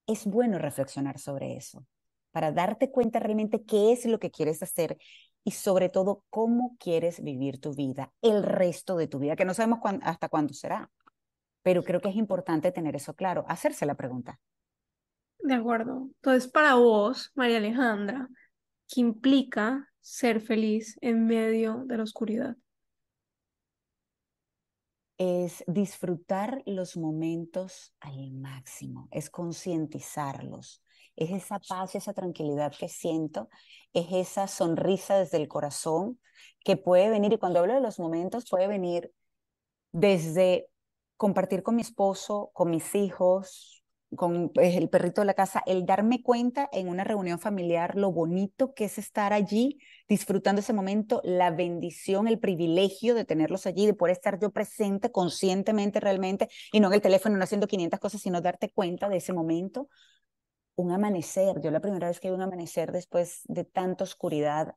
[0.06, 1.86] es bueno reflexionar sobre eso,
[2.30, 4.98] para darte cuenta realmente qué es lo que quieres hacer
[5.44, 9.54] y sobre todo cómo quieres vivir tu vida, el resto de tu vida, que no
[9.54, 10.90] sabemos hasta cuándo será.
[11.62, 14.38] Pero creo que es importante tener eso claro, hacerse la pregunta.
[15.38, 16.08] De acuerdo.
[16.16, 18.28] Entonces, para vos, María Alejandra,
[18.88, 22.56] ¿qué implica ser feliz en medio de la oscuridad?
[25.16, 30.82] Es disfrutar los momentos al máximo, es concientizarlos,
[31.20, 33.48] es esa paz, esa tranquilidad que siento,
[33.92, 36.18] es esa sonrisa desde el corazón
[36.64, 39.12] que puede venir, y cuando hablo de los momentos, puede venir
[39.92, 40.68] desde
[41.16, 43.84] compartir con mi esposo, con mis hijos,
[44.16, 48.10] con pues, el perrito de la casa, el darme cuenta en una reunión familiar lo
[48.10, 49.78] bonito que es estar allí,
[50.08, 55.12] disfrutando ese momento, la bendición, el privilegio de tenerlos allí, de poder estar yo presente
[55.12, 59.18] conscientemente realmente y no en el teléfono no haciendo 500 cosas, sino darte cuenta de
[59.18, 59.88] ese momento,
[60.80, 61.60] un amanecer.
[61.60, 64.74] Yo la primera vez que vi un amanecer después de tanta oscuridad,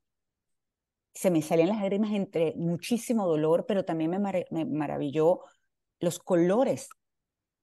[1.13, 5.41] se me salían las lágrimas entre muchísimo dolor, pero también me, maravilló
[5.99, 6.89] los colores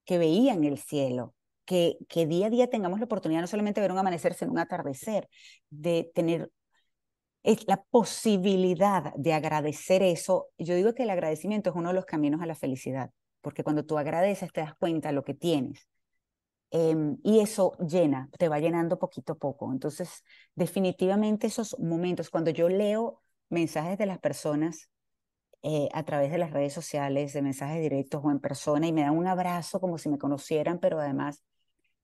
[0.05, 1.35] que veía en el cielo.
[1.65, 4.51] Que, que día a día tengamos la oportunidad no solamente de ver un amanecer, sino
[4.51, 5.29] un atardecer,
[5.71, 6.51] de tener
[7.43, 10.49] es la posibilidad de agradecer eso.
[10.59, 13.85] Yo digo que el agradecimiento es uno de los caminos a la felicidad, porque cuando
[13.85, 15.89] tú agradeces te das cuenta de lo que tienes
[16.73, 19.73] Em, y eso llena, te va llenando poquito a poco.
[19.73, 20.23] Entonces,
[20.55, 24.89] definitivamente esos momentos, cuando yo leo mensajes de las personas
[25.63, 29.03] eh, a través de las redes sociales, de mensajes directos o en persona, y me
[29.03, 31.43] dan un abrazo como si me conocieran, pero además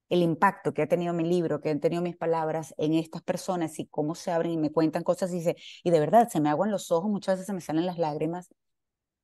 [0.09, 3.79] el impacto que ha tenido mi libro, que han tenido mis palabras en estas personas
[3.79, 6.49] y cómo se abren y me cuentan cosas y, se, y de verdad se me
[6.51, 8.49] aguan los ojos, muchas veces se me salen las lágrimas,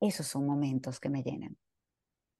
[0.01, 1.57] esos son momentos que me llenan.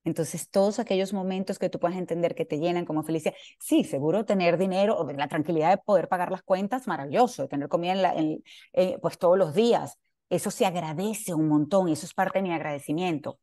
[0.03, 4.25] Entonces, todos aquellos momentos que tú puedas entender que te llenan como felicidad, sí, seguro
[4.25, 8.15] tener dinero, o la tranquilidad de poder pagar las cuentas, maravilloso, tener comida en la,
[8.73, 9.97] eh, pues todos los días,
[10.29, 13.39] eso se agradece un montón, eso es parte de mi agradecimiento.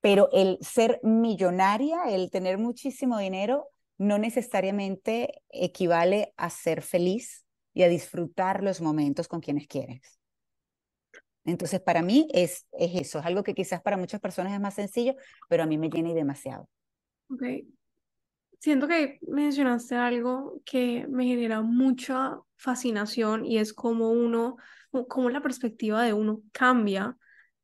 [0.00, 7.84] Pero el ser millonaria, el tener muchísimo dinero, no necesariamente equivale a ser feliz y
[7.84, 10.18] a disfrutar los momentos con quienes quieres.
[11.44, 14.74] Entonces, para mí es, es eso, es algo que quizás para muchas personas es más
[14.74, 15.14] sencillo,
[15.48, 16.68] pero a mí me llena y demasiado.
[17.30, 17.42] Ok.
[18.60, 24.56] Siento que mencionaste algo que me genera mucha fascinación y es como uno,
[25.08, 27.16] como la perspectiva de uno cambia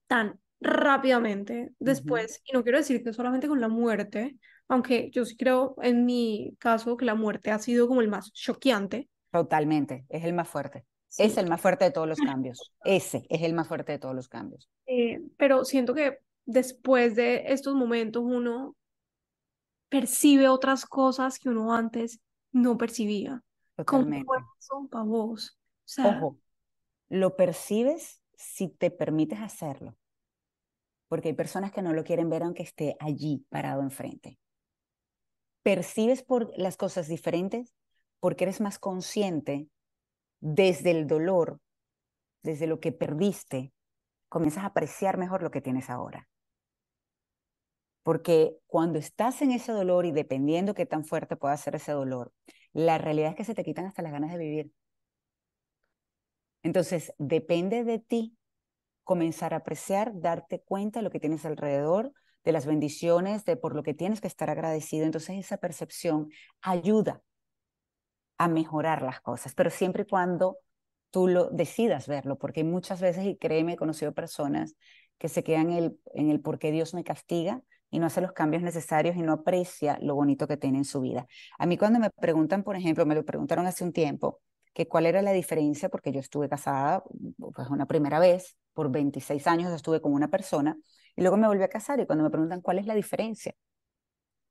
[0.07, 4.37] tan rápidamente después, y no quiero decir que solamente con la muerte,
[4.69, 8.31] aunque yo sí creo en mi caso que la muerte ha sido como el más
[8.35, 9.09] choqueante.
[9.31, 10.85] Totalmente, es el más fuerte.
[11.19, 12.73] Es el más fuerte de todos los cambios.
[12.85, 14.69] Ese es el más fuerte de todos los cambios.
[14.87, 18.77] Eh, pero siento que después de estos momentos uno
[19.89, 22.21] percibe otras cosas que uno antes
[22.53, 23.43] no percibía.
[23.77, 24.27] Totalmente.
[24.69, 25.59] ¿Cómo para vos?
[25.99, 26.39] Ojo,
[27.09, 29.97] lo percibes si te permites hacerlo.
[31.09, 34.39] Porque hay personas que no lo quieren ver aunque esté allí parado enfrente.
[35.63, 37.75] Percibes por las cosas diferentes
[38.21, 39.69] porque eres más consciente
[40.41, 41.61] desde el dolor,
[42.43, 43.73] desde lo que perdiste,
[44.29, 46.29] comienzas a apreciar mejor lo que tienes ahora.
[48.03, 52.33] Porque cuando estás en ese dolor y dependiendo qué tan fuerte pueda ser ese dolor,
[52.73, 54.73] la realidad es que se te quitan hasta las ganas de vivir.
[56.63, 58.37] Entonces, depende de ti
[59.05, 62.13] comenzar a apreciar, darte cuenta de lo que tienes alrededor,
[62.45, 65.05] de las bendiciones, de por lo que tienes que estar agradecido.
[65.05, 66.31] Entonces, esa percepción
[66.63, 67.23] ayuda
[68.41, 70.57] a mejorar las cosas, pero siempre y cuando
[71.11, 74.77] tú lo decidas verlo, porque muchas veces, y créeme, he conocido personas
[75.19, 78.33] que se quedan en el, en por qué Dios me castiga y no hace los
[78.33, 81.27] cambios necesarios y no aprecia lo bonito que tiene en su vida.
[81.59, 84.41] A mí cuando me preguntan, por ejemplo, me lo preguntaron hace un tiempo,
[84.73, 87.05] que cuál era la diferencia, porque yo estuve casada,
[87.39, 90.79] pues una primera vez, por 26 años estuve con una persona,
[91.15, 93.55] y luego me volví a casar, y cuando me preguntan cuál es la diferencia,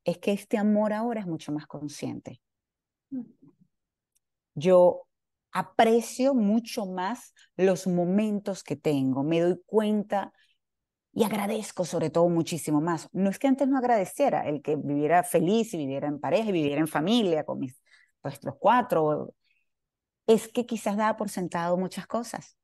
[0.03, 2.39] es que este amor ahora es mucho más consciente.
[4.59, 5.07] Yo
[5.51, 10.33] aprecio mucho más los momentos que tengo, me doy cuenta
[11.13, 13.09] y agradezco sobre todo muchísimo más.
[13.13, 16.53] No es que antes no agradeciera el que viviera feliz y viviera en pareja y
[16.53, 17.81] viviera en familia con mis
[18.23, 19.33] los cuatro.
[20.27, 22.57] Es que quizás daba por sentado muchas cosas.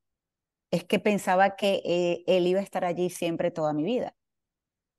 [0.72, 4.16] Es que pensaba que eh, él iba a estar allí siempre toda mi vida.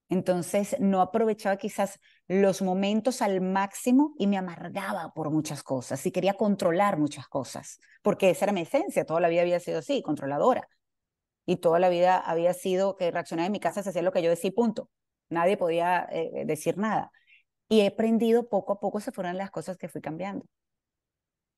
[0.08, 6.12] Entonces no aprovechaba quizás los momentos al máximo y me amargaba por muchas cosas y
[6.12, 10.02] quería controlar muchas cosas, porque esa era mi esencia, toda la vida había sido así,
[10.02, 10.68] controladora
[11.46, 14.22] y toda la vida había sido que reaccionaba en mi casa, se hacía lo que
[14.22, 14.90] yo decía, punto.
[15.28, 17.12] Nadie podía eh, decir nada.
[17.68, 20.44] Y he aprendido poco a poco, se fueron las cosas que fui cambiando.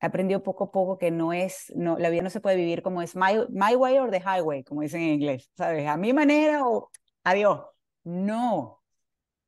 [0.01, 2.81] He aprendido poco a poco que no es, no, la vida no se puede vivir
[2.81, 5.87] como es my, my way or the highway, como dicen en inglés, ¿sabes?
[5.87, 6.89] A mi manera o
[7.23, 7.61] adiós.
[8.03, 8.81] No.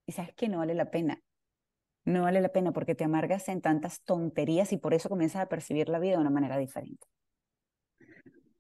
[0.05, 1.21] Y sabes que no vale la pena.
[2.03, 5.49] No vale la pena porque te amargas en tantas tonterías y por eso comienzas a
[5.49, 7.07] percibir la vida de una manera diferente.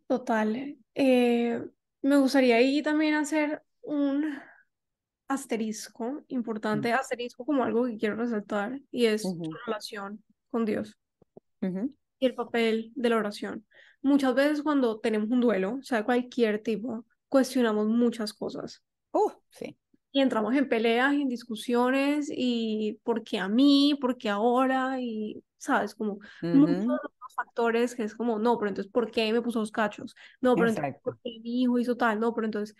[0.07, 0.77] Total.
[0.93, 1.63] Eh,
[2.01, 4.37] me gustaría ahí también hacer un
[5.27, 10.97] asterisco, importante asterisco como algo que quiero resaltar, y es tu relación con Dios
[12.21, 13.65] y el papel de la oración.
[14.01, 18.81] Muchas veces cuando tenemos un duelo, o sea, cualquier tipo, cuestionamos muchas cosas.
[19.11, 19.77] Uh, sí.
[20.11, 24.99] Y entramos en peleas y en discusiones y por qué a mí, por qué ahora,
[24.99, 26.99] y sabes, como muchos
[27.33, 30.15] factores que es como, no, pero entonces, ¿por qué me puso los cachos?
[30.41, 32.19] No, pero entonces, ¿por qué mi hijo hizo tal?
[32.19, 32.75] No, pero entonces,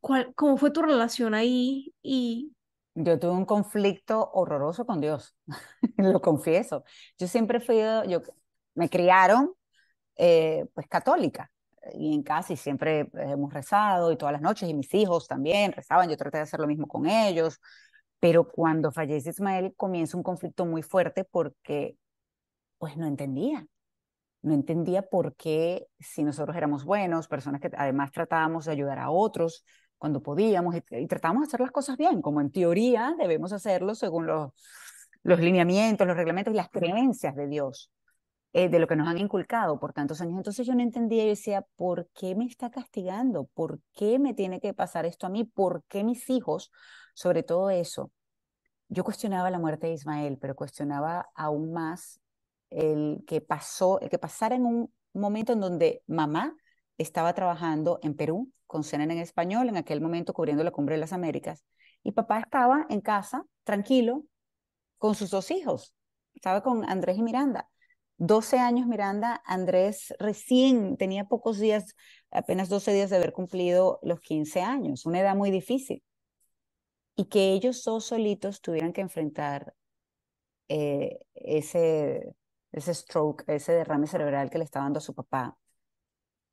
[0.00, 1.92] ¿cuál, ¿cómo fue tu relación ahí?
[2.00, 2.52] Y...
[2.94, 5.34] Yo tuve un conflicto horroroso con Dios,
[5.96, 6.84] lo confieso.
[7.18, 8.22] Yo siempre fui, yo,
[8.74, 9.52] me criaron
[10.16, 11.50] eh, pues católica
[11.94, 15.72] y en casa y siempre hemos rezado y todas las noches y mis hijos también
[15.72, 17.60] rezaban, yo traté de hacer lo mismo con ellos,
[18.20, 21.96] pero cuando fallece Ismael comienza un conflicto muy fuerte porque
[22.78, 23.66] pues no entendía.
[24.42, 29.10] No entendía por qué, si nosotros éramos buenos, personas que además tratábamos de ayudar a
[29.10, 29.64] otros
[29.98, 34.26] cuando podíamos y, tratábamos de hacer las cosas bien, como en teoría debemos hacerlo según
[34.26, 34.52] los,
[35.22, 37.90] los lineamientos, los reglamentos y las creencias de Dios,
[38.52, 40.36] eh, de lo que nos han inculcado por tantos años.
[40.36, 43.44] Entonces yo no entendía, yo decía, ¿por qué me está castigando?
[43.54, 45.44] ¿Por qué me tiene que pasar esto a mí?
[45.44, 46.70] ¿Por qué mis hijos?
[47.14, 48.12] Sobre todo eso.
[48.88, 52.20] Yo cuestionaba la muerte de Ismael, pero cuestionaba aún más
[52.70, 56.56] el que pasó, el que pasara en un momento en donde mamá
[56.98, 61.00] estaba trabajando en Perú con CNN en español, en aquel momento cubriendo la cumbre de
[61.00, 61.64] las Américas,
[62.02, 64.24] y papá estaba en casa, tranquilo,
[64.98, 65.94] con sus dos hijos,
[66.34, 67.68] estaba con Andrés y Miranda.
[68.18, 71.94] 12 años Miranda, Andrés recién tenía pocos días,
[72.30, 76.02] apenas 12 días de haber cumplido los 15 años, una edad muy difícil.
[77.14, 79.74] Y que ellos dos solitos tuvieran que enfrentar
[80.68, 82.34] eh, ese
[82.72, 85.56] ese stroke, ese derrame cerebral que le estaba dando a su papá.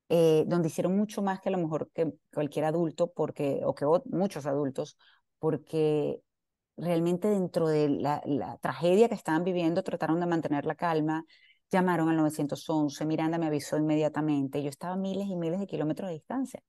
[0.09, 3.86] eh, donde hicieron mucho más que a lo mejor que cualquier adulto, porque, o que
[4.05, 4.97] muchos adultos,
[5.39, 6.22] porque
[6.78, 11.26] realmente dentro de la, la, tragedia que estaban viviendo trataron de mantener la calma,
[11.74, 16.08] llamaron al 911, Miranda me avisó inmediatamente, yo estaba a miles y miles de kilómetros
[16.10, 16.64] de distancia.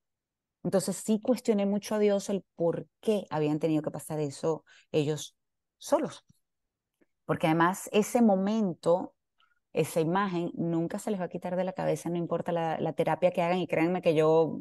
[0.65, 5.37] Entonces sí cuestioné mucho a Dios el por qué habían tenido que pasar eso ellos
[5.79, 6.25] solos.
[7.27, 9.15] Porque además ese momento,
[9.73, 12.95] esa imagen, nunca se les va a quitar de la cabeza, no importa la, la
[12.95, 13.59] terapia que hagan.
[13.59, 14.61] Y créanme que yo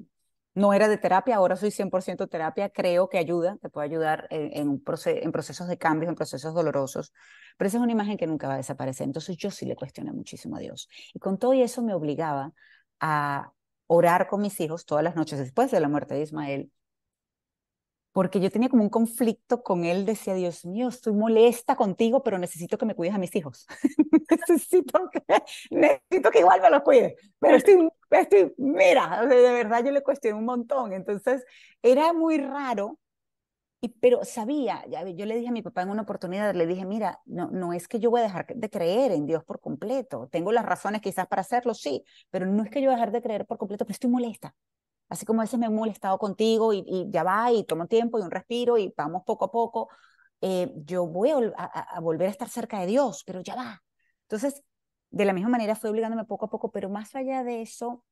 [0.55, 4.51] no era de terapia, ahora soy 100% terapia, creo que ayuda, que puede ayudar en,
[4.53, 7.13] en, procesos de cambios, en procesos dolorosos,
[7.57, 9.05] pero esa es una imagen que nunca va a desaparecer.
[9.05, 10.89] Entonces yo sí le cuestioné muchísimo a Dios.
[11.13, 12.53] Y con todo eso me obligaba
[12.99, 13.51] a
[13.87, 16.71] orar con mis hijos todas las noches después de la muerte de Ismael,
[18.13, 22.37] porque yo tenía como un conflicto con él, decía, Dios mío, estoy molesta contigo, pero
[22.37, 23.67] necesito que me cuides a mis hijos.
[24.29, 25.23] necesito, que,
[25.71, 30.37] necesito que igual me los cuides, pero estoy, estoy mira, de verdad yo le cuestioné
[30.37, 30.93] un montón.
[30.93, 31.43] Entonces,
[31.81, 32.99] era muy raro,
[33.81, 36.85] y, pero sabía, ya, yo le dije a mi papá en una oportunidad, le dije,
[36.85, 40.29] mira, no, no es que yo voy a dejar de creer en Dios por completo,
[40.31, 43.11] tengo las razones quizás para hacerlo, sí, pero no es que yo voy a dejar
[43.11, 44.55] de creer por completo, pero estoy molesta
[45.13, 48.23] Así como a veces me he molestado contigo y, ya va y tomo tiempo y
[48.23, 49.89] un respiro y vamos poco a poco,
[50.41, 53.83] eh, yo voy a, volver a estar cerca de Dios, pero ya va.
[54.23, 54.63] Entonces,
[55.11, 58.03] de la misma manera fue obligándome poco a poco, pero más allá de eso,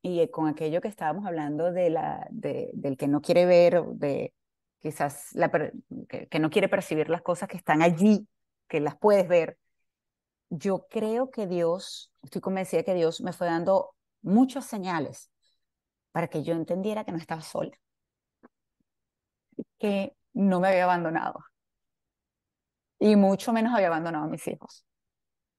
[0.00, 3.82] y eh, con aquello que estábamos hablando de la, de, del que no quiere ver,
[3.94, 4.32] de
[4.78, 8.28] quizás la, que, que no quiere percibir las cosas que están allí,
[8.68, 9.58] que las puedes ver,
[10.50, 15.32] yo creo que Dios, estoy convencida que Dios me fue dando muchas señales
[16.18, 17.78] para que yo entendiera que no estaba sola,
[19.78, 21.44] que no me había abandonado
[22.98, 24.84] y mucho menos había abandonado a mis hijos.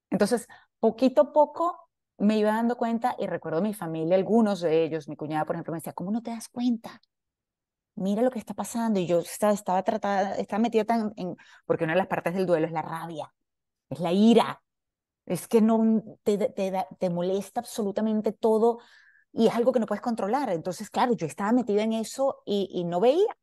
[0.09, 0.49] Entonces,
[0.81, 5.07] poquito a poco me iba dando cuenta y recuerdo a mi familia, algunos de ellos,
[5.07, 6.99] mi cuñada, por ejemplo, me decía, ¿cómo no te das cuenta?
[7.95, 8.99] Mira lo que está pasando.
[8.99, 12.45] Y yo estaba, estaba tratada, estaba metida tan en, porque una de las partes del
[12.45, 13.33] duelo es la rabia,
[13.89, 14.61] es la ira,
[15.25, 18.79] es que no te, te, te molesta absolutamente todo
[19.31, 20.49] y es algo que no puedes controlar.
[20.49, 23.37] Entonces, claro, yo estaba metida en eso y, no veía,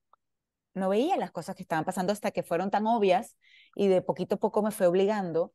[0.74, 3.36] no veía las cosas que estaban pasando hasta que fueron tan obvias
[3.74, 5.52] y de poquito a poco me fue obligando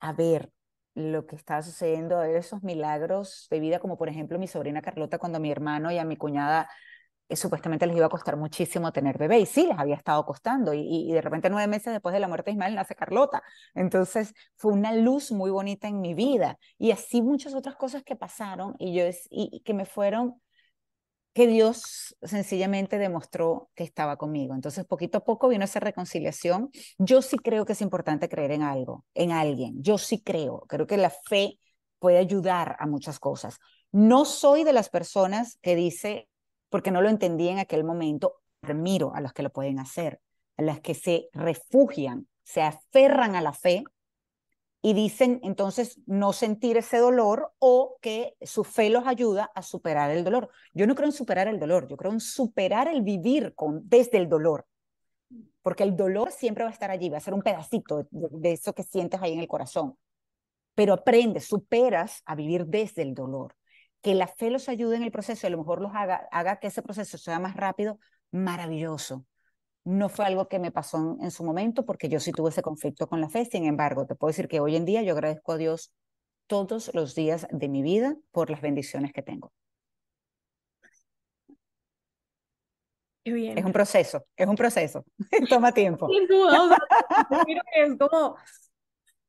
[0.00, 0.52] a ver
[0.94, 4.82] lo que estaba sucediendo, a ver esos milagros de vida, como por ejemplo mi sobrina
[4.82, 6.68] Carlota cuando a mi hermano y a mi cuñada
[7.36, 10.80] supuestamente les iba a costar muchísimo tener bebé, y sí, les había estado costando, y,
[10.80, 13.42] y, de repente nueve meses después de la muerte de Ismael nace Carlota.
[13.74, 18.16] Entonces fue una luz muy bonita en mi vida, y así muchas otras cosas que
[18.16, 20.40] pasaron y, yo, y, que me fueron,
[21.32, 24.54] que Dios sencillamente demostró que estaba conmigo.
[24.54, 26.70] Entonces poquito a poco vino esa reconciliación.
[26.98, 30.86] Yo sí creo que es importante creer en algo, en alguien, yo sí creo, creo
[30.86, 31.58] que la fe
[31.98, 33.58] puede ayudar a muchas cosas.
[33.90, 36.28] No soy de las personas que dice,
[36.74, 38.40] porque no lo entendí en aquel momento.
[38.62, 40.20] Admiro a los que lo pueden hacer,
[40.56, 43.84] a las que se refugian, se aferran a la fe
[44.82, 50.10] y dicen entonces no sentir ese dolor o que su fe los ayuda a superar
[50.10, 50.50] el dolor.
[50.72, 54.18] Yo no creo en superar el dolor, yo creo en superar el vivir con, desde
[54.18, 54.66] el dolor,
[55.62, 58.52] porque el dolor siempre va a estar allí, va a ser un pedacito de, de
[58.52, 59.96] eso que sientes ahí en el corazón,
[60.74, 63.54] pero aprendes, superas a vivir desde el dolor
[64.04, 66.60] que la fe los ayude en el proceso y a lo mejor los haga, haga
[66.60, 67.98] que ese proceso sea más rápido,
[68.30, 69.24] maravilloso.
[69.82, 73.06] No fue algo que me pasó en, su momento porque yo sí tuve ese conflicto
[73.06, 73.46] con la fe.
[73.46, 75.90] Sin embargo, te puedo decir que hoy en día yo agradezco a Dios
[76.46, 79.54] todos los días de mi vida por las bendiciones que tengo.
[83.24, 83.56] bien.
[83.56, 85.06] Es un proceso, es un proceso.
[85.48, 86.10] Toma tiempo.
[86.10, 86.76] Sin duda,
[87.74, 88.36] es como,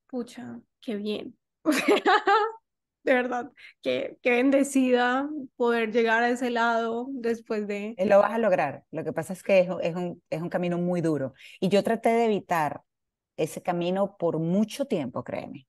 [0.08, 1.38] pucha, qué bien.
[3.06, 3.52] de verdad,
[3.84, 7.94] qué, qué bendecida poder llegar a ese lado después de...
[7.98, 10.50] Eh, lo vas a lograr, lo que pasa es que es, es, un, es un
[10.50, 12.82] camino muy duro y yo traté de evitar
[13.38, 15.68] ese camino por mucho tiempo, créeme.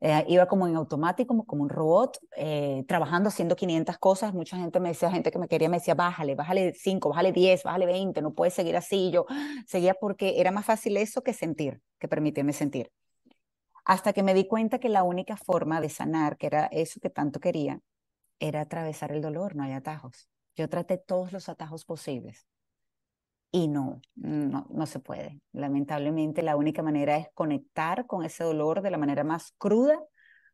[0.00, 4.32] Eh, iba como en automático, como, como un robot, eh, trabajando, haciendo 500 cosas.
[4.32, 7.64] Mucha gente me decía, gente que me quería, me decía, bájale, bájale 5, bájale 10,
[7.64, 9.10] bájale 20, no puedes seguir así.
[9.10, 9.26] Yo
[9.66, 12.92] seguía porque era más fácil eso que sentir, que permitirme sentir
[13.88, 17.08] hasta que me di cuenta que la única forma de sanar, que era eso que
[17.08, 17.80] tanto quería,
[18.38, 20.28] era atravesar el dolor, no hay atajos.
[20.54, 22.46] Yo traté todos los atajos posibles
[23.50, 25.40] y no, no, no se puede.
[25.52, 29.98] Lamentablemente la única manera es conectar con ese dolor de la manera más cruda,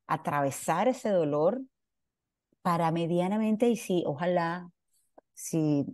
[0.07, 1.61] atravesar ese dolor
[2.63, 4.71] para medianamente, y si ojalá,
[5.33, 5.85] si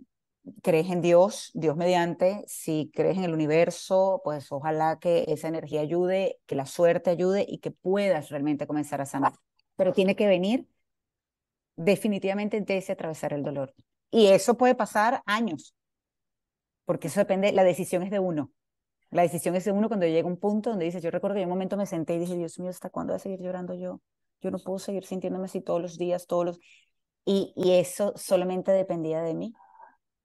[0.61, 5.81] crees en Dios, Dios mediante, si crees en el universo, pues ojalá que esa energía
[5.81, 9.33] ayude, que la suerte ayude y que puedas realmente comenzar a sanar.
[9.75, 10.67] Pero tiene que venir
[11.75, 13.73] definitivamente desea atravesar el dolor.
[14.11, 15.75] Y eso puede pasar años,
[16.85, 18.51] porque eso depende, la decisión es de uno.
[19.09, 21.47] La decisión es de uno cuando llega un punto donde dice, yo recuerdo que en
[21.47, 24.01] un momento me senté y dije, Dios mío, ¿hasta cuándo voy a seguir llorando yo?
[24.41, 26.59] Yo no puedo seguir sintiéndome así todos los días, todos los...
[27.25, 29.53] Y, y eso solamente dependía de mí,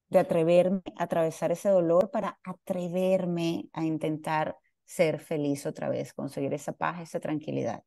[0.09, 6.55] de atreverme a atravesar ese dolor para atreverme a intentar ser feliz otra vez, conseguir
[6.55, 7.83] esa paz, esa tranquilidad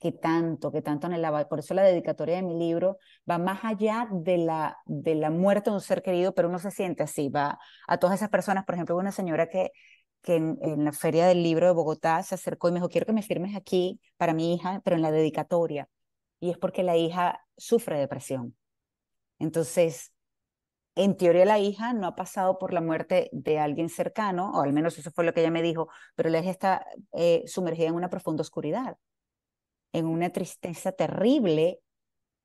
[0.00, 1.46] que tanto, que tanto anhelaba.
[1.48, 2.98] Por eso la dedicatoria de mi libro
[3.30, 6.70] va más allá de la, de la muerte de un ser querido, pero uno se
[6.70, 9.70] siente así, va a todas esas personas, por ejemplo, una señora que,
[10.22, 13.12] que en, la feria del libro de Bogotá se acercó y me dijo, quiero que
[13.12, 15.88] me firmes aquí para mi hija, pero en la dedicatoria.
[16.40, 18.56] Y es porque la hija sufre depresión.
[19.38, 20.12] Entonces,
[20.94, 24.72] en teoría la hija no ha pasado por la muerte de alguien cercano, o al
[24.72, 27.94] menos eso fue lo que ella me dijo, pero la hija está eh, sumergida en
[27.94, 28.96] una profunda oscuridad
[29.92, 31.80] en una tristeza terrible,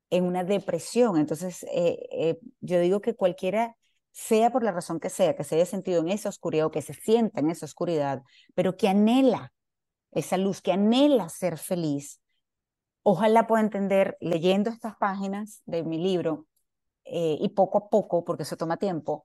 [0.10, 1.18] en una depresión.
[1.18, 3.76] Entonces, eh, eh, yo digo que cualquiera,
[4.12, 6.82] sea por la razón que sea, que se haya sentido en esa oscuridad o que
[6.82, 8.24] se sienta en esa oscuridad,
[8.54, 9.52] pero que anhela
[10.12, 12.22] esa luz, que anhela ser feliz,
[13.04, 16.48] ojalá pueda entender leyendo estas páginas de mi libro
[17.06, 19.24] eh, y poco a poco, porque eso toma tiempo,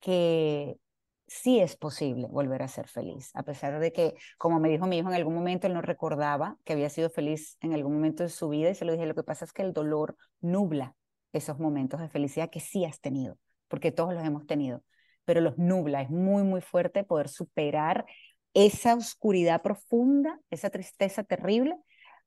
[0.00, 0.78] que
[1.26, 4.98] sí es posible volver a ser feliz, a pesar de que, como me dijo mi
[4.98, 8.30] hijo en algún momento, él no recordaba que había sido feliz en algún momento de
[8.30, 10.94] su vida y se lo dije, lo que pasa es que el dolor nubla
[11.32, 14.82] esos momentos de felicidad que sí has tenido, porque todos los hemos tenido,
[15.24, 18.06] pero los nubla, es muy, muy fuerte poder superar
[18.54, 21.76] esa oscuridad profunda, esa tristeza terrible,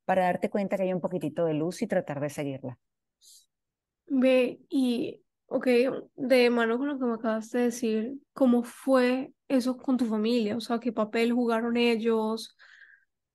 [0.06, 2.78] para darte cuenta que hay un poquitito de luz y tratar de seguirla.
[4.14, 5.22] Ve, y
[5.54, 5.68] Ok,
[6.16, 10.56] de mano con lo que me acabas de decir, ¿cómo fue eso con tu familia?
[10.56, 12.56] O sea, ¿qué papel jugaron ellos?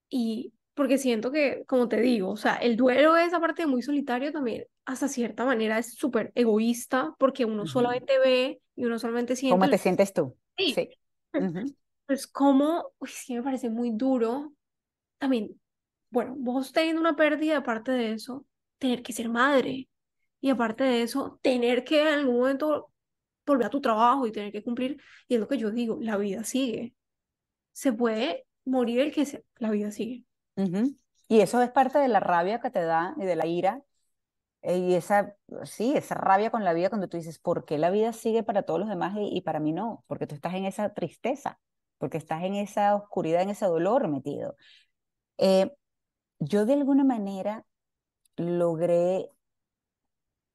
[0.09, 4.33] Y porque siento que, como te digo, o sea, el duelo es aparte muy solitario
[4.33, 9.59] también, hasta cierta manera es súper egoísta porque uno solamente ve y uno solamente siente.
[9.59, 10.35] ¿Cómo te sientes tú?
[10.57, 10.73] Sí.
[10.73, 10.91] sí.
[12.07, 14.55] Pues como, uy, sí me parece muy duro.
[15.19, 15.61] También,
[16.09, 18.47] bueno, vos teniendo una pérdida aparte de eso,
[18.79, 19.89] tener que ser madre.
[20.41, 22.91] Y aparte de eso, tener que en algún momento
[23.47, 26.17] volver a tu trabajo y tener que cumplir, y es lo que yo digo, la
[26.17, 26.95] vida sigue.
[27.73, 30.25] Se puede morir el que sea, la vida sigue.
[31.29, 33.83] Y eso es parte de la rabia que te da y de la ira.
[34.63, 37.91] Eh, y esa, sí, esa rabia con la vida cuando tú dices, ¿por qué la
[37.91, 40.05] vida sigue para todos los demás y, para mí no?
[40.07, 41.61] Porque tú estás en esa tristeza,
[41.99, 44.57] porque estás en esa oscuridad, en ese dolor metido.
[45.39, 45.73] Eh,
[46.39, 47.65] yo de alguna manera
[48.37, 49.31] logré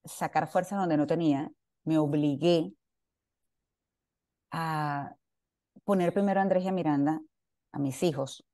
[0.05, 1.51] sacar fuerzas donde no tenía,
[1.83, 2.73] me obligué
[4.51, 5.15] a
[5.85, 7.21] poner primero a Andrés y a Miranda,
[7.71, 8.45] a mis hijos,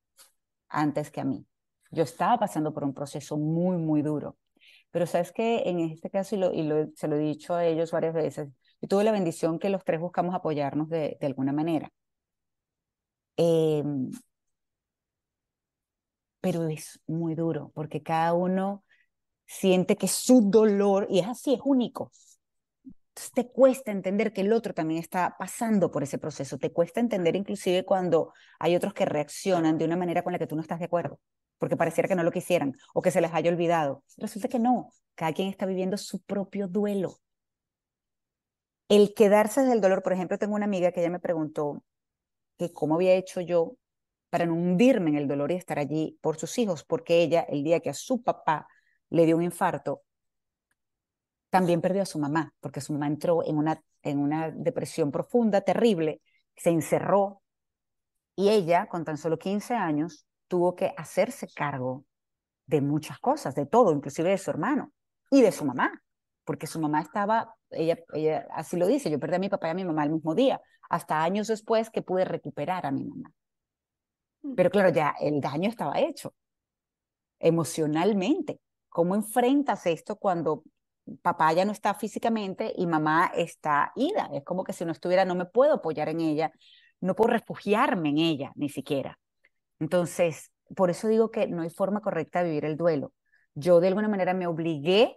[0.68, 1.46] antes que a mí.
[1.92, 4.38] Yo estaba pasando por un proceso muy, muy duro.
[4.92, 7.92] Pero sabes que en este caso, y, lo, y se lo he dicho a ellos
[7.92, 8.50] varias veces,
[8.82, 11.90] yo tuve la bendición que los tres buscamos apoyarnos de, de alguna manera.
[13.38, 14.10] Em,
[16.40, 18.84] pero es muy duro porque cada uno
[19.48, 22.12] siente que su dolor, y es así, es único.
[22.84, 27.00] Entonces te cuesta entender que el otro también está pasando por ese proceso, te cuesta
[27.00, 30.62] entender inclusive cuando hay otros que reaccionan de una manera con la que tú no
[30.62, 31.18] estás de acuerdo,
[31.58, 34.04] porque pareciera que no lo quisieran o que se les haya olvidado.
[34.18, 37.18] Resulta que no, cada quien está viviendo su propio duelo.
[38.88, 41.82] El quedarse del dolor, por ejemplo, tengo una amiga que ella me preguntó
[42.58, 43.76] que cómo había hecho yo
[44.30, 47.64] para no hundirme en el dolor y estar allí por sus hijos, porque ella, el
[47.64, 48.68] día que a su papá
[49.10, 50.02] le dio un infarto,
[51.50, 55.62] también perdió a su mamá, porque su mamá entró en una, en una depresión profunda,
[55.62, 56.20] terrible,
[56.56, 57.42] se encerró
[58.36, 62.04] y ella, con tan solo 15 años, tuvo que hacerse cargo
[62.66, 64.92] de muchas cosas, de todo, inclusive de su hermano
[65.30, 66.02] y de su mamá,
[66.44, 69.70] porque su mamá estaba, ella, ella así lo dice, yo perdí a mi papá y
[69.70, 73.32] a mi mamá el mismo día, hasta años después que pude recuperar a mi mamá.
[74.42, 74.54] Mm.
[74.54, 76.34] Pero claro, ya el daño estaba hecho
[77.38, 78.60] emocionalmente.
[78.88, 80.64] ¿Cómo enfrentas esto cuando
[81.22, 84.30] papá ya no está físicamente y mamá está ida?
[84.32, 86.52] Es como que si no estuviera, no me puedo apoyar en ella,
[87.00, 89.18] no puedo refugiarme en ella ni siquiera.
[89.80, 93.12] Entonces, por eso digo que no hay forma correcta de vivir el duelo.
[93.54, 95.16] Yo de alguna manera me obligué,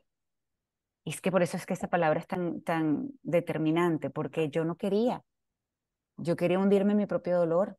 [1.04, 4.66] y es que por eso es que esta palabra es tan, tan determinante, porque yo
[4.66, 5.24] no quería.
[6.18, 7.78] Yo quería hundirme en mi propio dolor,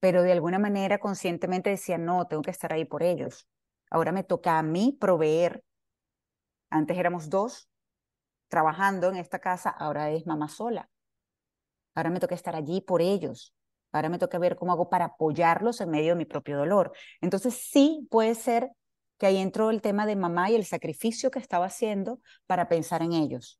[0.00, 3.46] pero de alguna manera conscientemente decía, no, tengo que estar ahí por ellos.
[3.90, 5.62] Ahora me toca a mí proveer.
[6.70, 7.68] Antes éramos dos
[8.48, 10.88] trabajando en esta casa, ahora es mamá sola.
[11.94, 13.54] Ahora me toca estar allí por ellos.
[13.92, 16.92] Ahora me toca ver cómo hago para apoyarlos en medio de mi propio dolor.
[17.20, 18.70] Entonces sí puede ser
[19.18, 23.02] que ahí entró el tema de mamá y el sacrificio que estaba haciendo para pensar
[23.02, 23.58] en ellos.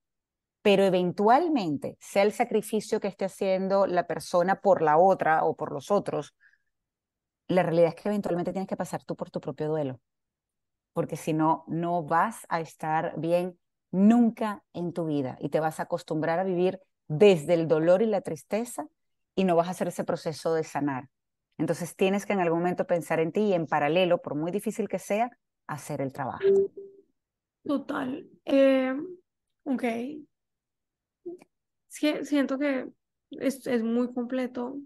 [0.62, 5.72] Pero eventualmente, sea el sacrificio que esté haciendo la persona por la otra o por
[5.72, 6.34] los otros,
[7.48, 10.00] la realidad es que eventualmente tienes que pasar tú por tu propio duelo.
[10.96, 13.58] Porque si no, no vas a estar bien
[13.90, 18.06] nunca en tu vida y te vas a acostumbrar a vivir desde el dolor y
[18.06, 18.88] la tristeza
[19.34, 21.10] y no vas a hacer ese proceso de sanar.
[21.58, 24.88] Entonces tienes que en algún momento pensar en ti y en paralelo, por muy difícil
[24.88, 25.28] que sea,
[25.66, 26.42] hacer el trabajo.
[27.62, 28.26] Total.
[28.46, 28.96] Eh,
[29.64, 29.84] ok.
[31.90, 32.88] siento que
[33.32, 34.78] es, es, muy completo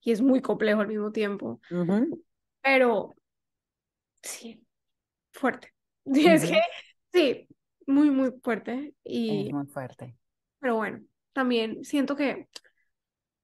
[0.00, 1.60] y es muy complejo al mismo tiempo.
[2.62, 3.14] Pero
[4.22, 4.64] sí,
[5.38, 5.72] fuerte.
[6.04, 6.60] Es que
[7.12, 7.48] sí,
[7.86, 8.94] muy, muy fuerte.
[9.04, 10.16] Y, es muy fuerte.
[10.58, 11.00] Pero bueno,
[11.32, 12.48] también siento que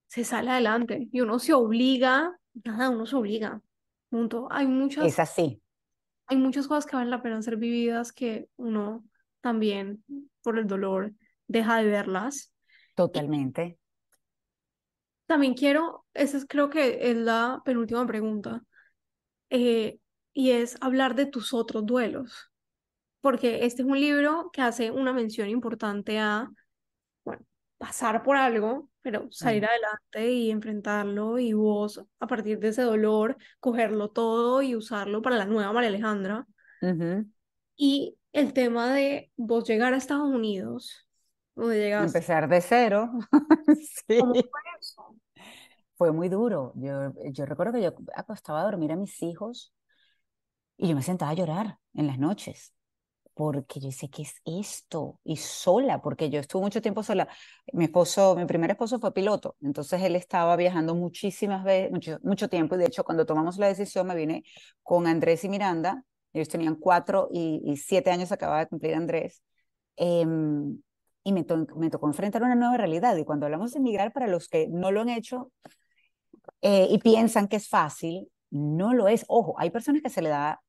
[0.07, 3.61] se sale adelante y uno se obliga, nada, uno se obliga.
[4.09, 4.49] Punto.
[4.51, 5.07] Hay muchas.
[5.07, 5.61] Es así
[6.27, 9.05] hay muchas cosas que valen la pena ser vividas que uno
[9.41, 10.05] también,
[10.43, 11.13] por el dolor,
[11.47, 12.53] deja de verlas.
[12.95, 13.79] Totalmente.
[15.27, 18.63] También quiero, esa es, creo que es la penúltima pregunta,
[19.51, 19.99] eh,
[20.35, 22.51] y es hablar de tus otros duelos,
[23.21, 26.51] porque este es un libro que hace una mención importante a,
[27.25, 27.43] bueno,
[27.79, 33.37] pasar por algo, pero salir adelante y enfrentarlo y vos a partir de ese dolor
[33.61, 36.47] cogerlo todo y usarlo para la nueva María Alejandra.
[37.77, 41.07] Y el tema de vos llegar a Estados Unidos,
[41.55, 42.19] donde llegaste.
[42.19, 43.11] Empezar de cero.
[44.07, 44.19] sí.
[44.19, 44.43] fue
[44.81, 45.17] eso?
[45.97, 46.73] Fue muy duro.
[46.75, 49.73] Yo, yo recuerdo que yo acostaba a dormir a mis hijos
[50.77, 52.75] y yo me sentaba a llorar en las noches
[53.35, 55.21] porque yo sé ¿qué es esto?
[55.25, 57.29] Y sola, porque yo estuve mucho tiempo sola.
[57.73, 62.49] Mi esposo, mi primer esposo fue piloto, entonces él estaba viajando muchísimas veces, mucho, mucho
[62.49, 64.45] tiempo, y de hecho cuando tomamos la decisión me vine
[64.83, 69.43] con Andrés y Miranda, ellos tenían cuatro y, siete años, acababa de cumplir Andrés,
[69.97, 70.81] em,
[71.25, 71.45] y me,
[71.77, 73.17] me, tocó enfrentar una nueva realidad.
[73.17, 75.51] Y cuando hablamos de emigrar, para los que no lo han hecho
[76.61, 79.25] eh, y piensan que es fácil, no lo es.
[79.29, 80.61] Ojo, hay personas que se le da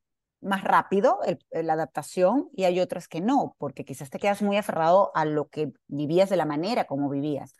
[0.46, 1.20] más rápido
[1.52, 5.50] la adaptación y hay otras que no, porque quizás te quedas muy aferrado a lo
[5.50, 7.56] que vivías de la manera como vivías.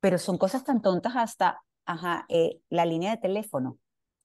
[0.00, 3.78] Pero son cosas tan tontas hasta ajá, eh, la línea de teléfono.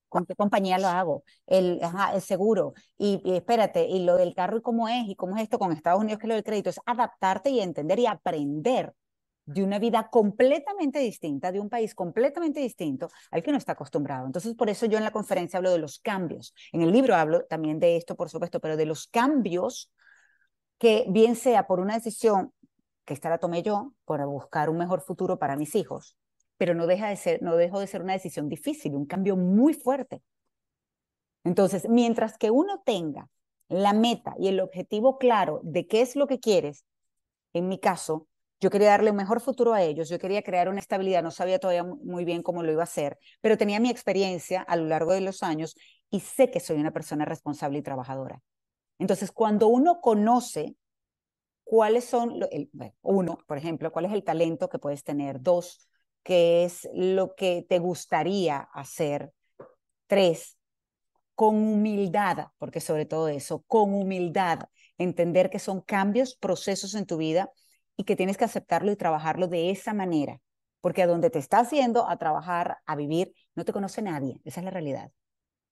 [0.08, 1.24] ¿Con qué compañía lo hago?
[1.46, 1.80] El,
[2.14, 2.72] el seguro.
[2.96, 6.00] Y, espérate, y lo del carro y cómo es, y cómo es esto con Estados
[6.00, 6.70] Unidos, que lo del crédito.
[6.70, 8.94] Es adaptarte y entender y aprender
[9.48, 14.26] de una vida completamente distinta, de un país completamente distinto al que no está acostumbrado.
[14.26, 16.54] Entonces, por eso yo en la conferencia hablo de los cambios.
[16.70, 19.90] En el libro hablo también de esto, por supuesto, pero de los cambios
[20.76, 22.52] que bien sea por una decisión
[23.06, 26.18] que esta la tomé yo para buscar un mejor futuro para mis hijos,
[26.58, 29.72] pero no deja de ser, no dejo de ser una decisión difícil, un cambio muy
[29.72, 30.22] fuerte.
[31.42, 33.30] Entonces, mientras que uno tenga
[33.68, 36.84] la meta y el objetivo claro de qué es lo que quieres,
[37.54, 38.26] en mi caso,
[38.60, 41.58] yo quería darle un mejor futuro a ellos, yo quería crear una estabilidad, no sabía
[41.58, 45.12] todavía muy bien cómo lo iba a hacer, pero tenía mi experiencia a lo largo
[45.12, 45.76] de los años
[46.10, 48.42] y sé que soy una persona responsable y trabajadora.
[48.98, 50.74] Entonces, cuando uno conoce
[51.62, 52.40] cuáles son,
[53.02, 55.88] uno, por ejemplo, cuál es el talento que puedes tener, dos,
[56.24, 59.32] qué es lo que te gustaría hacer,
[60.06, 60.56] tres,
[61.34, 64.62] con humildad, porque sobre todo eso, con humildad,
[64.96, 67.52] entender que son cambios, procesos en tu vida
[67.98, 70.40] y que tienes que aceptarlo y trabajarlo de esa manera,
[70.80, 74.60] porque a donde te estás yendo a trabajar, a vivir, no te conoce nadie, esa
[74.60, 75.10] es la realidad.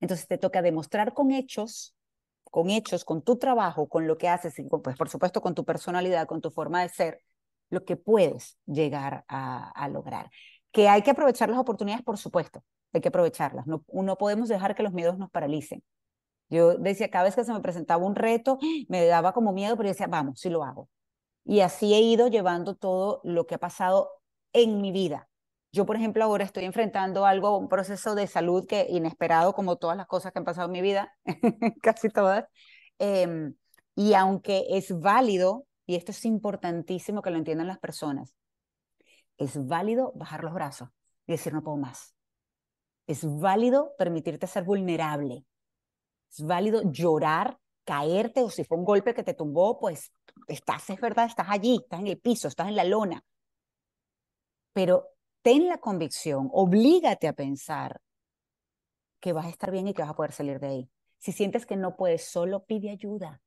[0.01, 1.95] Entonces te toca demostrar con hechos,
[2.43, 6.27] con hechos, con tu trabajo, con lo que haces, pues por supuesto con tu personalidad,
[6.27, 7.22] con tu forma de ser,
[7.70, 10.29] lo que puedes llegar a, lograr.
[10.72, 13.66] Que hay que aprovechar las oportunidades, por supuesto, hay que aprovecharlas.
[13.68, 15.83] No, no podemos dejar que los miedos nos paralicen.
[16.49, 18.59] Yo decía, cada vez que se me presentaba un reto,
[18.89, 20.89] me daba como miedo, pero yo decía, vamos, sí lo hago.
[21.47, 24.11] Y así he ido llevando todo lo que ha pasado
[24.53, 25.28] en mi vida.
[25.70, 29.97] Yo, por ejemplo, ahora estoy enfrentando algo, un proceso de salud que inesperado, como todas
[29.97, 31.14] las cosas que han pasado en mi vida,
[31.82, 32.47] casi todas.
[32.99, 33.55] Em,
[33.94, 38.34] y aunque es válido, y esto es importantísimo que lo entiendan las personas,
[39.38, 40.88] es válido bajar los brazos
[41.26, 42.16] y decir no puedo más.
[43.07, 45.44] Es válido permitirte ser vulnerable.
[46.28, 50.12] Es válido llorar caerte o si fue un golpe que te tumbó, pues
[50.47, 53.22] estás, es verdad, estás allí, estás en el piso, estás en la lona.
[54.72, 55.09] Pero
[55.42, 58.01] ten la convicción, oblígate a pensar
[59.20, 60.90] que vas a estar bien y que vas a poder salir de ahí.
[61.18, 63.40] Si sientes que no puedes solo, pide ayuda.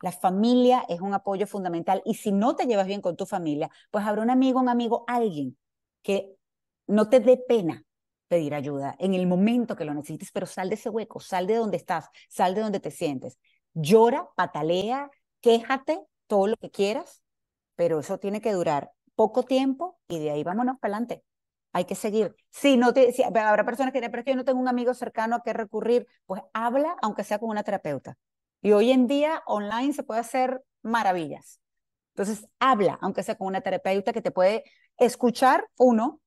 [0.00, 3.70] La familia es un apoyo fundamental y si no te llevas bien con tu familia,
[3.90, 5.56] pues habrá un amigo, un amigo, alguien
[6.02, 6.34] que
[6.88, 7.84] no te dé pena
[8.26, 11.54] pedir ayuda en el momento que lo necesites, pero sal de ese hueco, sal de
[11.54, 13.38] donde estás, sal de donde te sientes.
[13.74, 15.08] Llora, patalea,
[15.42, 17.22] quéjate, todo lo que quieras,
[17.76, 21.24] pero eso tiene que durar poco tiempo y de ahí vámonos para adelante.
[21.72, 22.34] Hay que seguir.
[22.50, 24.68] Si no te, si, habrá personas que dirán, pero es que yo no tengo un
[24.68, 28.16] amigo cercano a que recurrir, pues habla, aunque sea con una terapeuta.
[28.60, 31.60] Y hoy en día online se puede hacer maravillas.
[32.14, 34.64] Entonces, habla, aunque sea con una terapeuta que te puede
[34.98, 36.20] escuchar, uno,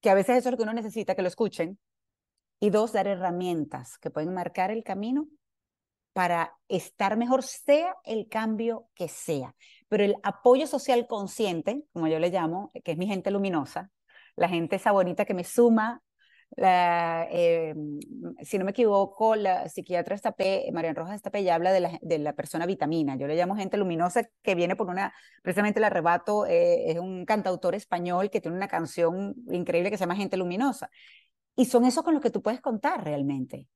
[0.00, 1.78] que a veces eso es lo que uno necesita, que lo escuchen,
[2.58, 5.28] y dos, dar herramientas que pueden marcar el camino
[6.18, 9.54] para estar mejor, sea el cambio que sea.
[9.86, 13.92] Pero el apoyo social consciente, como yo le llamo, que es mi gente luminosa,
[14.34, 16.02] la gente esa bonita que me suma
[16.56, 17.72] la, eh,
[18.42, 22.18] si no me equivoco, la psiquiatra Estapé, Marian Rojas Estapé, ya habla de la, de
[22.18, 23.14] la persona vitamina.
[23.14, 27.26] Yo le llamo gente luminosa que viene por una, precisamente el arrebato, eh, es un
[27.26, 30.90] cantautor español que tiene una canción increíble que se llama Gente Luminosa.
[31.54, 33.68] Y son esos con los que tú puedes contar realmente.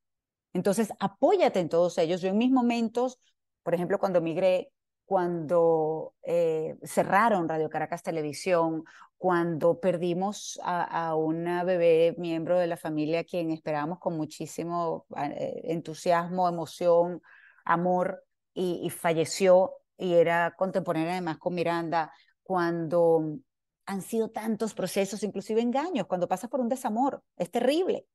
[0.52, 2.20] Entonces, apóyate en todos ellos.
[2.20, 3.20] Yo en mis momentos,
[3.62, 4.70] por ejemplo, cuando migré,
[5.04, 8.84] cuando eh, cerraron Radio Caracas Televisión,
[9.18, 15.60] cuando perdimos a, una bebé miembro de la familia a quien esperábamos con muchísimo eh,
[15.64, 17.22] entusiasmo, emoción,
[17.64, 18.24] amor,
[18.54, 23.38] y, falleció, y era contemporánea además con Miranda, cuando
[23.86, 28.06] han sido tantos procesos, inclusive engaños, cuando pasas por un desamor, es terrible.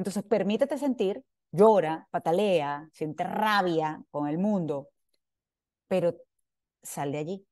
[0.00, 1.22] Entonces, permítete sentir,
[1.52, 4.88] llora, patalea, siente rabia con el mundo,
[5.88, 6.16] pero
[6.82, 7.46] sal de allí.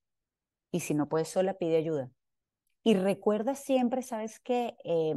[0.70, 2.10] Y si no puedes sola, pide ayuda.
[2.84, 4.78] Y recuerda siempre, ¿sabes qué?
[4.82, 5.14] Eh,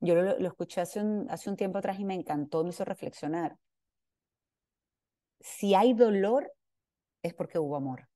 [0.00, 3.56] yo lo, escuché hace un, hace un tiempo atrás y me encantó, me hizo reflexionar.
[5.40, 6.52] Si hay dolor,
[7.22, 8.06] es porque hubo amor.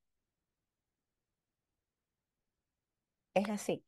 [3.35, 3.83] Es así.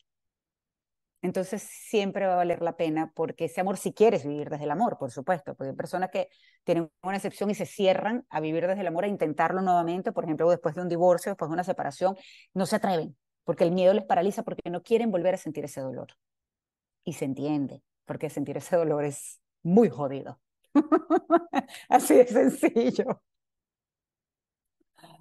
[1.22, 4.70] Entonces siempre va a valer la pena porque ese amor, si quieres vivir desde el
[4.70, 6.28] amor, por supuesto, porque hay personas que
[6.64, 10.24] tienen una excepción y se cierran a vivir desde el amor, a intentarlo nuevamente, por
[10.24, 12.16] ejemplo, después de un divorcio, después de una separación,
[12.54, 15.80] no se atreven, porque el miedo les paraliza, porque no quieren volver a sentir ese
[15.80, 16.08] dolor.
[17.04, 20.40] Y se entiende, porque sentir ese dolor es muy jodido.
[21.88, 23.22] Así de sencillo.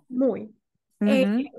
[0.10, 0.54] Muy.
[1.02, 1.52] Eh,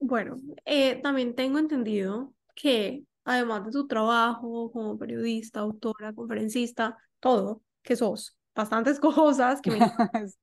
[0.00, 7.62] bueno, eh, también tengo entendido que además de tu trabajo como periodista, autora, conferencista, todo,
[7.82, 9.70] que sos bastantes cosas que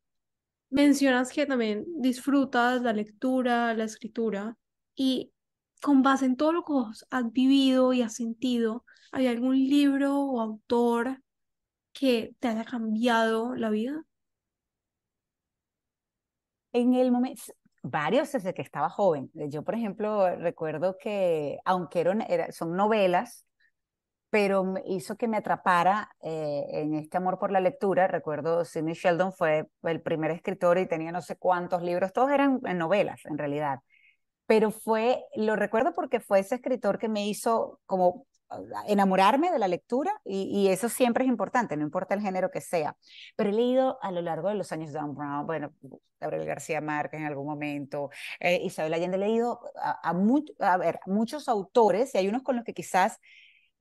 [0.70, 4.56] mencionas que también disfrutas la lectura, la escritura
[4.96, 5.32] y
[5.82, 6.74] con base en todo lo que
[7.10, 11.24] has vivido y has sentido, ¿hay algún libro o autor
[11.92, 14.04] que te haya cambiado la vida?
[16.72, 17.42] En el momento,
[17.90, 19.30] varios desde que estaba joven.
[19.34, 23.46] Yo, por ejemplo, recuerdo que, aunque eran, son novelas,
[24.30, 28.08] pero hizo que me atrapara eh, en este amor por la lectura.
[28.08, 32.60] Recuerdo, Sidney Sheldon fue el primer escritor y tenía no sé cuántos libros, todos eran
[32.76, 33.80] novelas en realidad.
[34.48, 38.26] Pero fue, lo recuerdo porque fue ese escritor que me hizo como
[38.88, 42.98] enamorarme de la lectura y, eso siempre es importante, no importa el género que sea.
[43.36, 45.74] Pero he leído a lo largo de los años Dan Brown, bueno,
[46.20, 50.12] Gabriel García Márquez en algún momento, eh, Isabel Allende, he leído a,
[50.60, 53.20] a, ver, muchos autores y hay unos con los que quizás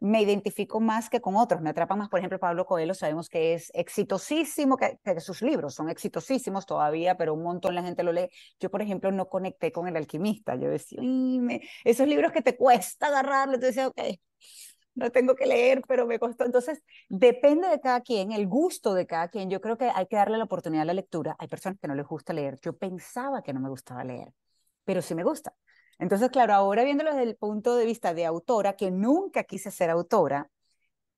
[0.01, 3.55] me identifico más que con otros, me atrapa más, por ejemplo, Pablo Coelho, sabemos que
[3.55, 8.29] es exitosísimo, que, sus libros son exitosísimos todavía, pero un montón la gente lo lee.
[8.61, 11.01] Yo, por ejemplo, no conecté con El alquimista, yo decía,
[11.85, 14.01] esos libros que te cuesta agarrarle, tú decías, ok,
[14.95, 16.45] no tengo que leer, pero me costó.
[16.45, 19.51] Entonces, depende de cada quien, el gusto de cada quien.
[19.51, 21.37] Yo creo que hay que darle la oportunidad a la lectura.
[21.39, 22.59] Hay personas que no les gusta leer.
[22.63, 24.33] Yo pensaba que no me gustaba leer,
[24.85, 25.55] pero sí me gusta.
[25.99, 29.91] Entonces, claro, ahora viéndolo desde el punto de vista de autora, que nunca quise ser
[29.91, 30.51] autora,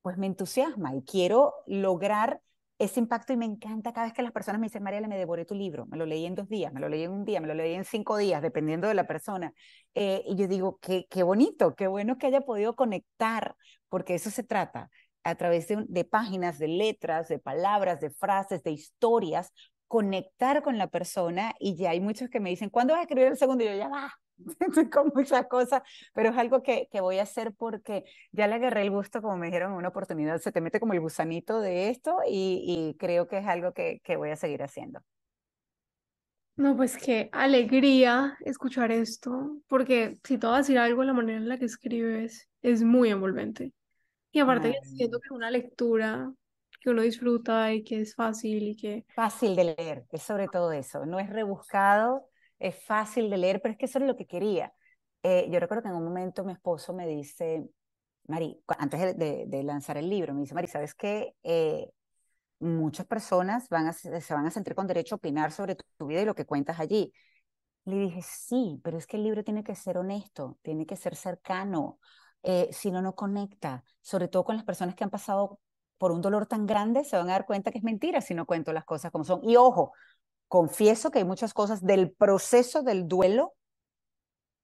[0.03, 2.41] pues me entusiasma y quiero lograr
[2.79, 5.45] ese impacto y me encanta cada vez que las personas me dicen, Mariela, me devoré
[5.45, 7.47] tu libro, me lo leí en dos días, me lo leí en un día, me
[7.47, 9.53] lo leí en cinco días, dependiendo de la persona.
[9.95, 13.57] Eh, y yo digo, qué, qué bonito, qué bueno que haya podido conectar,
[13.89, 14.91] porque eso se trata,
[15.25, 19.53] a través de, de páginas, de letras, de palabras, de frases, de historias,
[19.89, 23.29] conectar con la persona y ya hay muchos que me dicen, ¿cuándo vas a escribir
[23.29, 23.65] el segundo?
[23.65, 24.13] Y yo ya va,
[24.93, 25.83] con muchas cosas,
[26.15, 29.37] pero es algo que, que, voy a hacer porque ya le agarré el gusto, como
[29.37, 32.97] me dijeron en una oportunidad, se te mete como el gusanito de esto y, y
[32.99, 35.01] creo que es algo que, que voy a seguir haciendo.
[36.57, 41.39] No, pues qué alegría escuchar esto, porque si te vas a decir algo, la manera
[41.39, 43.75] en la que escribes es muy envolvente.
[44.33, 46.33] Y aparte, siento que es una lectura
[46.81, 49.05] que uno disfruta y que es fácil y que...
[49.15, 52.27] Fácil de leer, es sobre todo eso, no es rebuscado,
[52.59, 54.73] es fácil de leer, pero es que eso es lo que quería.
[55.23, 57.69] Eh, yo recuerdo que en un momento mi esposo me dice,
[58.29, 61.35] Mari, antes de, lanzar el libro, me dice, Mari, ¿sabes qué?
[61.43, 61.91] Eh,
[62.61, 66.23] muchas personas van a, se van a sentir con derecho a opinar sobre tu, vida
[66.23, 67.13] y lo que cuentas allí.
[67.85, 71.15] Le dije, sí, pero es que el libro tiene que ser honesto, tiene que ser
[71.17, 71.99] cercano,
[72.43, 75.61] eh, si no, no conecta, sobre todo con las personas que han pasado
[75.99, 78.47] por un dolor tan grande, se van a dar cuenta que es mentira si no
[78.47, 79.41] cuento las cosas como son.
[79.45, 79.93] Y ojo,
[80.49, 83.55] confieso que hay muchas cosas del proceso del duelo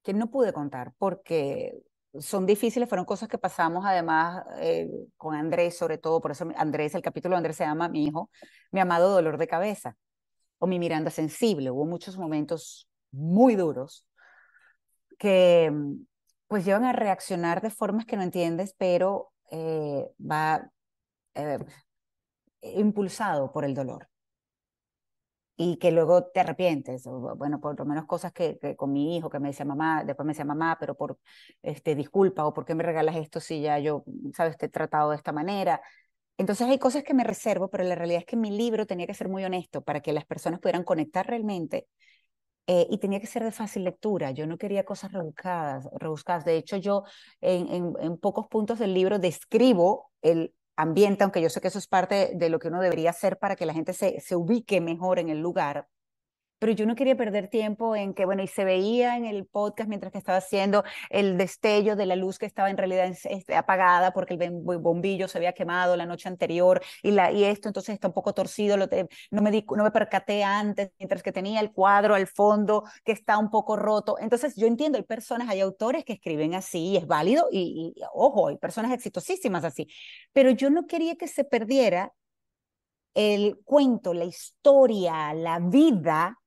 [0.02, 1.82] que no pude contar porque
[2.20, 6.94] son difíciles, fueron cosas que pasamos además eh, con Andrés, sobre todo, por eso Andrés,
[6.94, 8.30] el capítulo de Andrés se llama Mi hijo,
[8.70, 9.96] mi amado dolor de cabeza,
[10.58, 11.70] o mi Miranda sensible.
[11.70, 14.06] Hubo muchos momentos muy duros
[15.18, 15.72] que
[16.48, 20.70] pues llevan a reaccionar de formas que no entiendes, pero eh, va
[21.34, 21.58] eh,
[22.60, 24.11] impulsado por el dolor
[25.57, 29.30] y que luego te arrepientes, o, bueno, por lo menos cosas que, con mi hijo,
[29.30, 31.18] que me decía mamá, después me decía mamá, pero por
[31.62, 35.11] este, disculpa, o por qué me regalas esto si ya yo, sabes, te he tratado
[35.11, 35.80] de esta manera.
[36.38, 39.14] Entonces hay cosas que me reservo, pero la realidad es que mi libro tenía que
[39.14, 41.86] ser muy honesto para que las personas pudieran conectar realmente
[42.66, 44.30] eh, y tenía que ser de fácil lectura.
[44.30, 45.88] Yo no quería cosas rebuscadas.
[45.98, 46.44] rebuscadas.
[46.44, 47.05] De hecho, yo
[47.40, 51.78] en, en, en pocos puntos del libro describo el ambiente, aunque yo sé que eso
[51.78, 54.80] es parte de lo que uno debería hacer para que la gente se, se ubique
[54.80, 55.88] mejor en el lugar,
[56.62, 59.88] pero yo no quería perder tiempo en que, bueno, y se veía en el podcast
[59.88, 64.12] mientras que estaba haciendo el destello de la luz que estaba en realidad este, apagada
[64.12, 68.06] porque el bombillo se había quemado la noche anterior y, la, y esto entonces está
[68.06, 68.86] un poco torcido, lo
[69.32, 73.10] no, me di, no me percaté antes, mientras que tenía el cuadro al fondo que
[73.10, 74.16] está un poco roto.
[74.20, 78.02] Entonces yo entiendo, hay personas, hay autores que escriben así y es válido y, y
[78.14, 79.88] ojo, hay personas exitosísimas así,
[80.32, 82.12] pero yo no quería que se perdiera
[83.14, 86.38] el cuento, la historia, la vida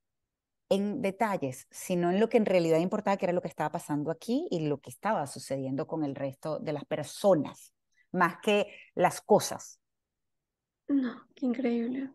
[0.69, 4.11] en detalles, sino en lo que en realidad importaba, que era lo que estaba pasando
[4.11, 7.73] aquí y lo que estaba sucediendo con el resto de las personas,
[8.11, 9.79] más que las cosas.
[10.87, 12.11] No, qué increíble.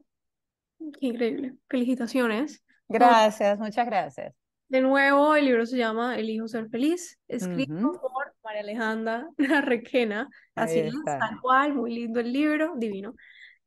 [0.78, 1.56] Qué increíble.
[1.68, 2.64] Felicitaciones.
[2.88, 4.34] Gracias, muchas gracias.
[4.68, 9.28] De nuevo, el libro se llama El hijo ser feliz, escrito por María Alejandra
[9.64, 10.28] Requena.
[10.54, 13.14] Así es, tal cual, muy lindo el libro, divino.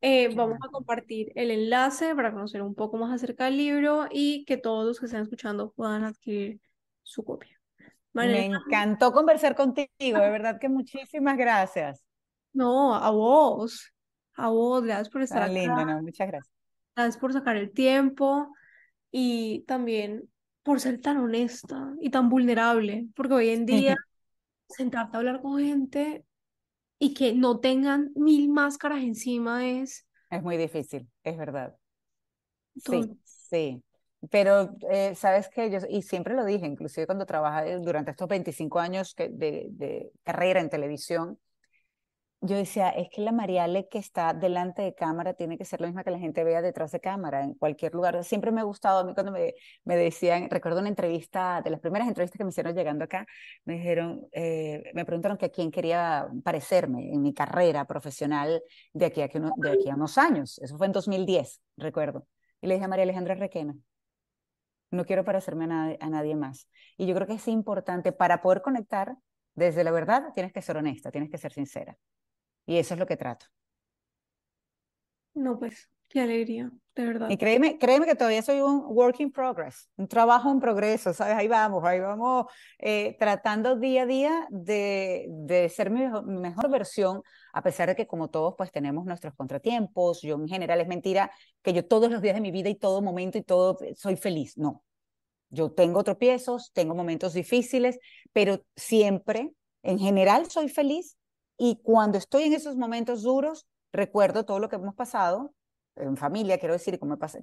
[0.05, 4.43] Eh, vamos a compartir el enlace para conocer un poco más acerca del libro y
[4.43, 6.59] que todos los que estén escuchando puedan adquirir
[7.03, 7.57] su copia.
[8.11, 12.03] Me encantó conversar contigo, de verdad que muchísimas gracias.
[12.51, 13.93] No, a vos,
[14.33, 15.53] a vos, gracias por estar aquí.
[15.53, 16.53] Lindo, no, muchas gracias.
[16.97, 18.53] Gracias por sacar el tiempo
[19.09, 20.29] y también
[20.63, 23.95] por ser tan honesta y tan vulnerable, porque hoy en día
[24.67, 26.25] sentarte a hablar con gente
[27.03, 30.07] y que no tengan mil máscaras encima es...
[30.29, 31.75] Es muy difícil, es verdad.
[32.77, 33.83] Sí, sí.
[34.31, 35.69] Pero, eh, ¿sabes qué?
[35.69, 39.29] Yo, y siempre lo dije, inclusive cuando trabajé durante estos 25 años de,
[39.69, 41.37] de carrera en televisión,
[42.45, 45.87] yo decía, es que la Mariale que está delante de cámara tiene que ser la
[45.87, 48.21] misma que la gente vea detrás de cámara, en cualquier lugar.
[48.25, 49.53] Siempre me ha gustado, a mí cuando me,
[49.85, 53.25] me decían, recuerdo una entrevista, de las primeras entrevistas que me hicieron llegando acá,
[53.63, 59.05] me dijeron, eh, me preguntaron que a quién quería parecerme en mi carrera profesional de
[59.05, 60.59] aquí a, que de aquí a unos años.
[60.59, 62.27] Eso fue en 2010, recuerdo.
[62.61, 63.73] Y le dije a María Alejandra Requena,
[64.91, 66.67] no quiero parecerme a, a nadie más.
[66.97, 69.15] Y yo creo que es importante para poder conectar
[69.55, 71.97] desde la verdad, tienes que ser honesta, tienes que ser sincera.
[72.65, 73.45] Y eso es lo que trato.
[75.33, 77.29] No, pues, qué alegría, de verdad.
[77.29, 81.35] Y créeme, créeme que todavía soy un work in progress, un trabajo en progreso, ¿sabes?
[81.35, 82.45] Ahí vamos, ahí vamos
[82.77, 88.05] eh, tratando día a día de, de ser mi mejor, versión, a pesar de que
[88.05, 91.31] como todos pues tenemos nuestros contratiempos, yo en general es mentira
[91.63, 94.57] que yo todos los días de mi vida y todo momento y todo soy feliz,
[94.57, 94.83] no.
[95.49, 97.99] Yo tengo tropiezos, tengo momentos difíciles,
[98.33, 99.51] pero siempre,
[99.83, 101.17] en general, soy feliz
[101.57, 105.53] y cuando estoy en esos momentos duros, recuerdo todo lo que hemos pasado,
[105.95, 106.99] en familia, quiero decir,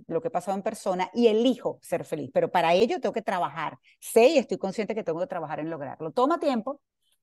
[0.08, 2.30] lo que he pasado en persona, y elijo ser feliz.
[2.32, 3.78] Pero para ello tengo que trabajar.
[4.00, 6.10] Sé y estoy consciente que tengo que trabajar en lograrlo.
[6.10, 6.80] Toma tiempo,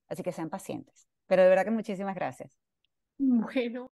[0.07, 1.07] así que sean pacientes.
[1.25, 2.57] Pero de verdad que muchísimas gracias.
[3.17, 3.91] Bueno.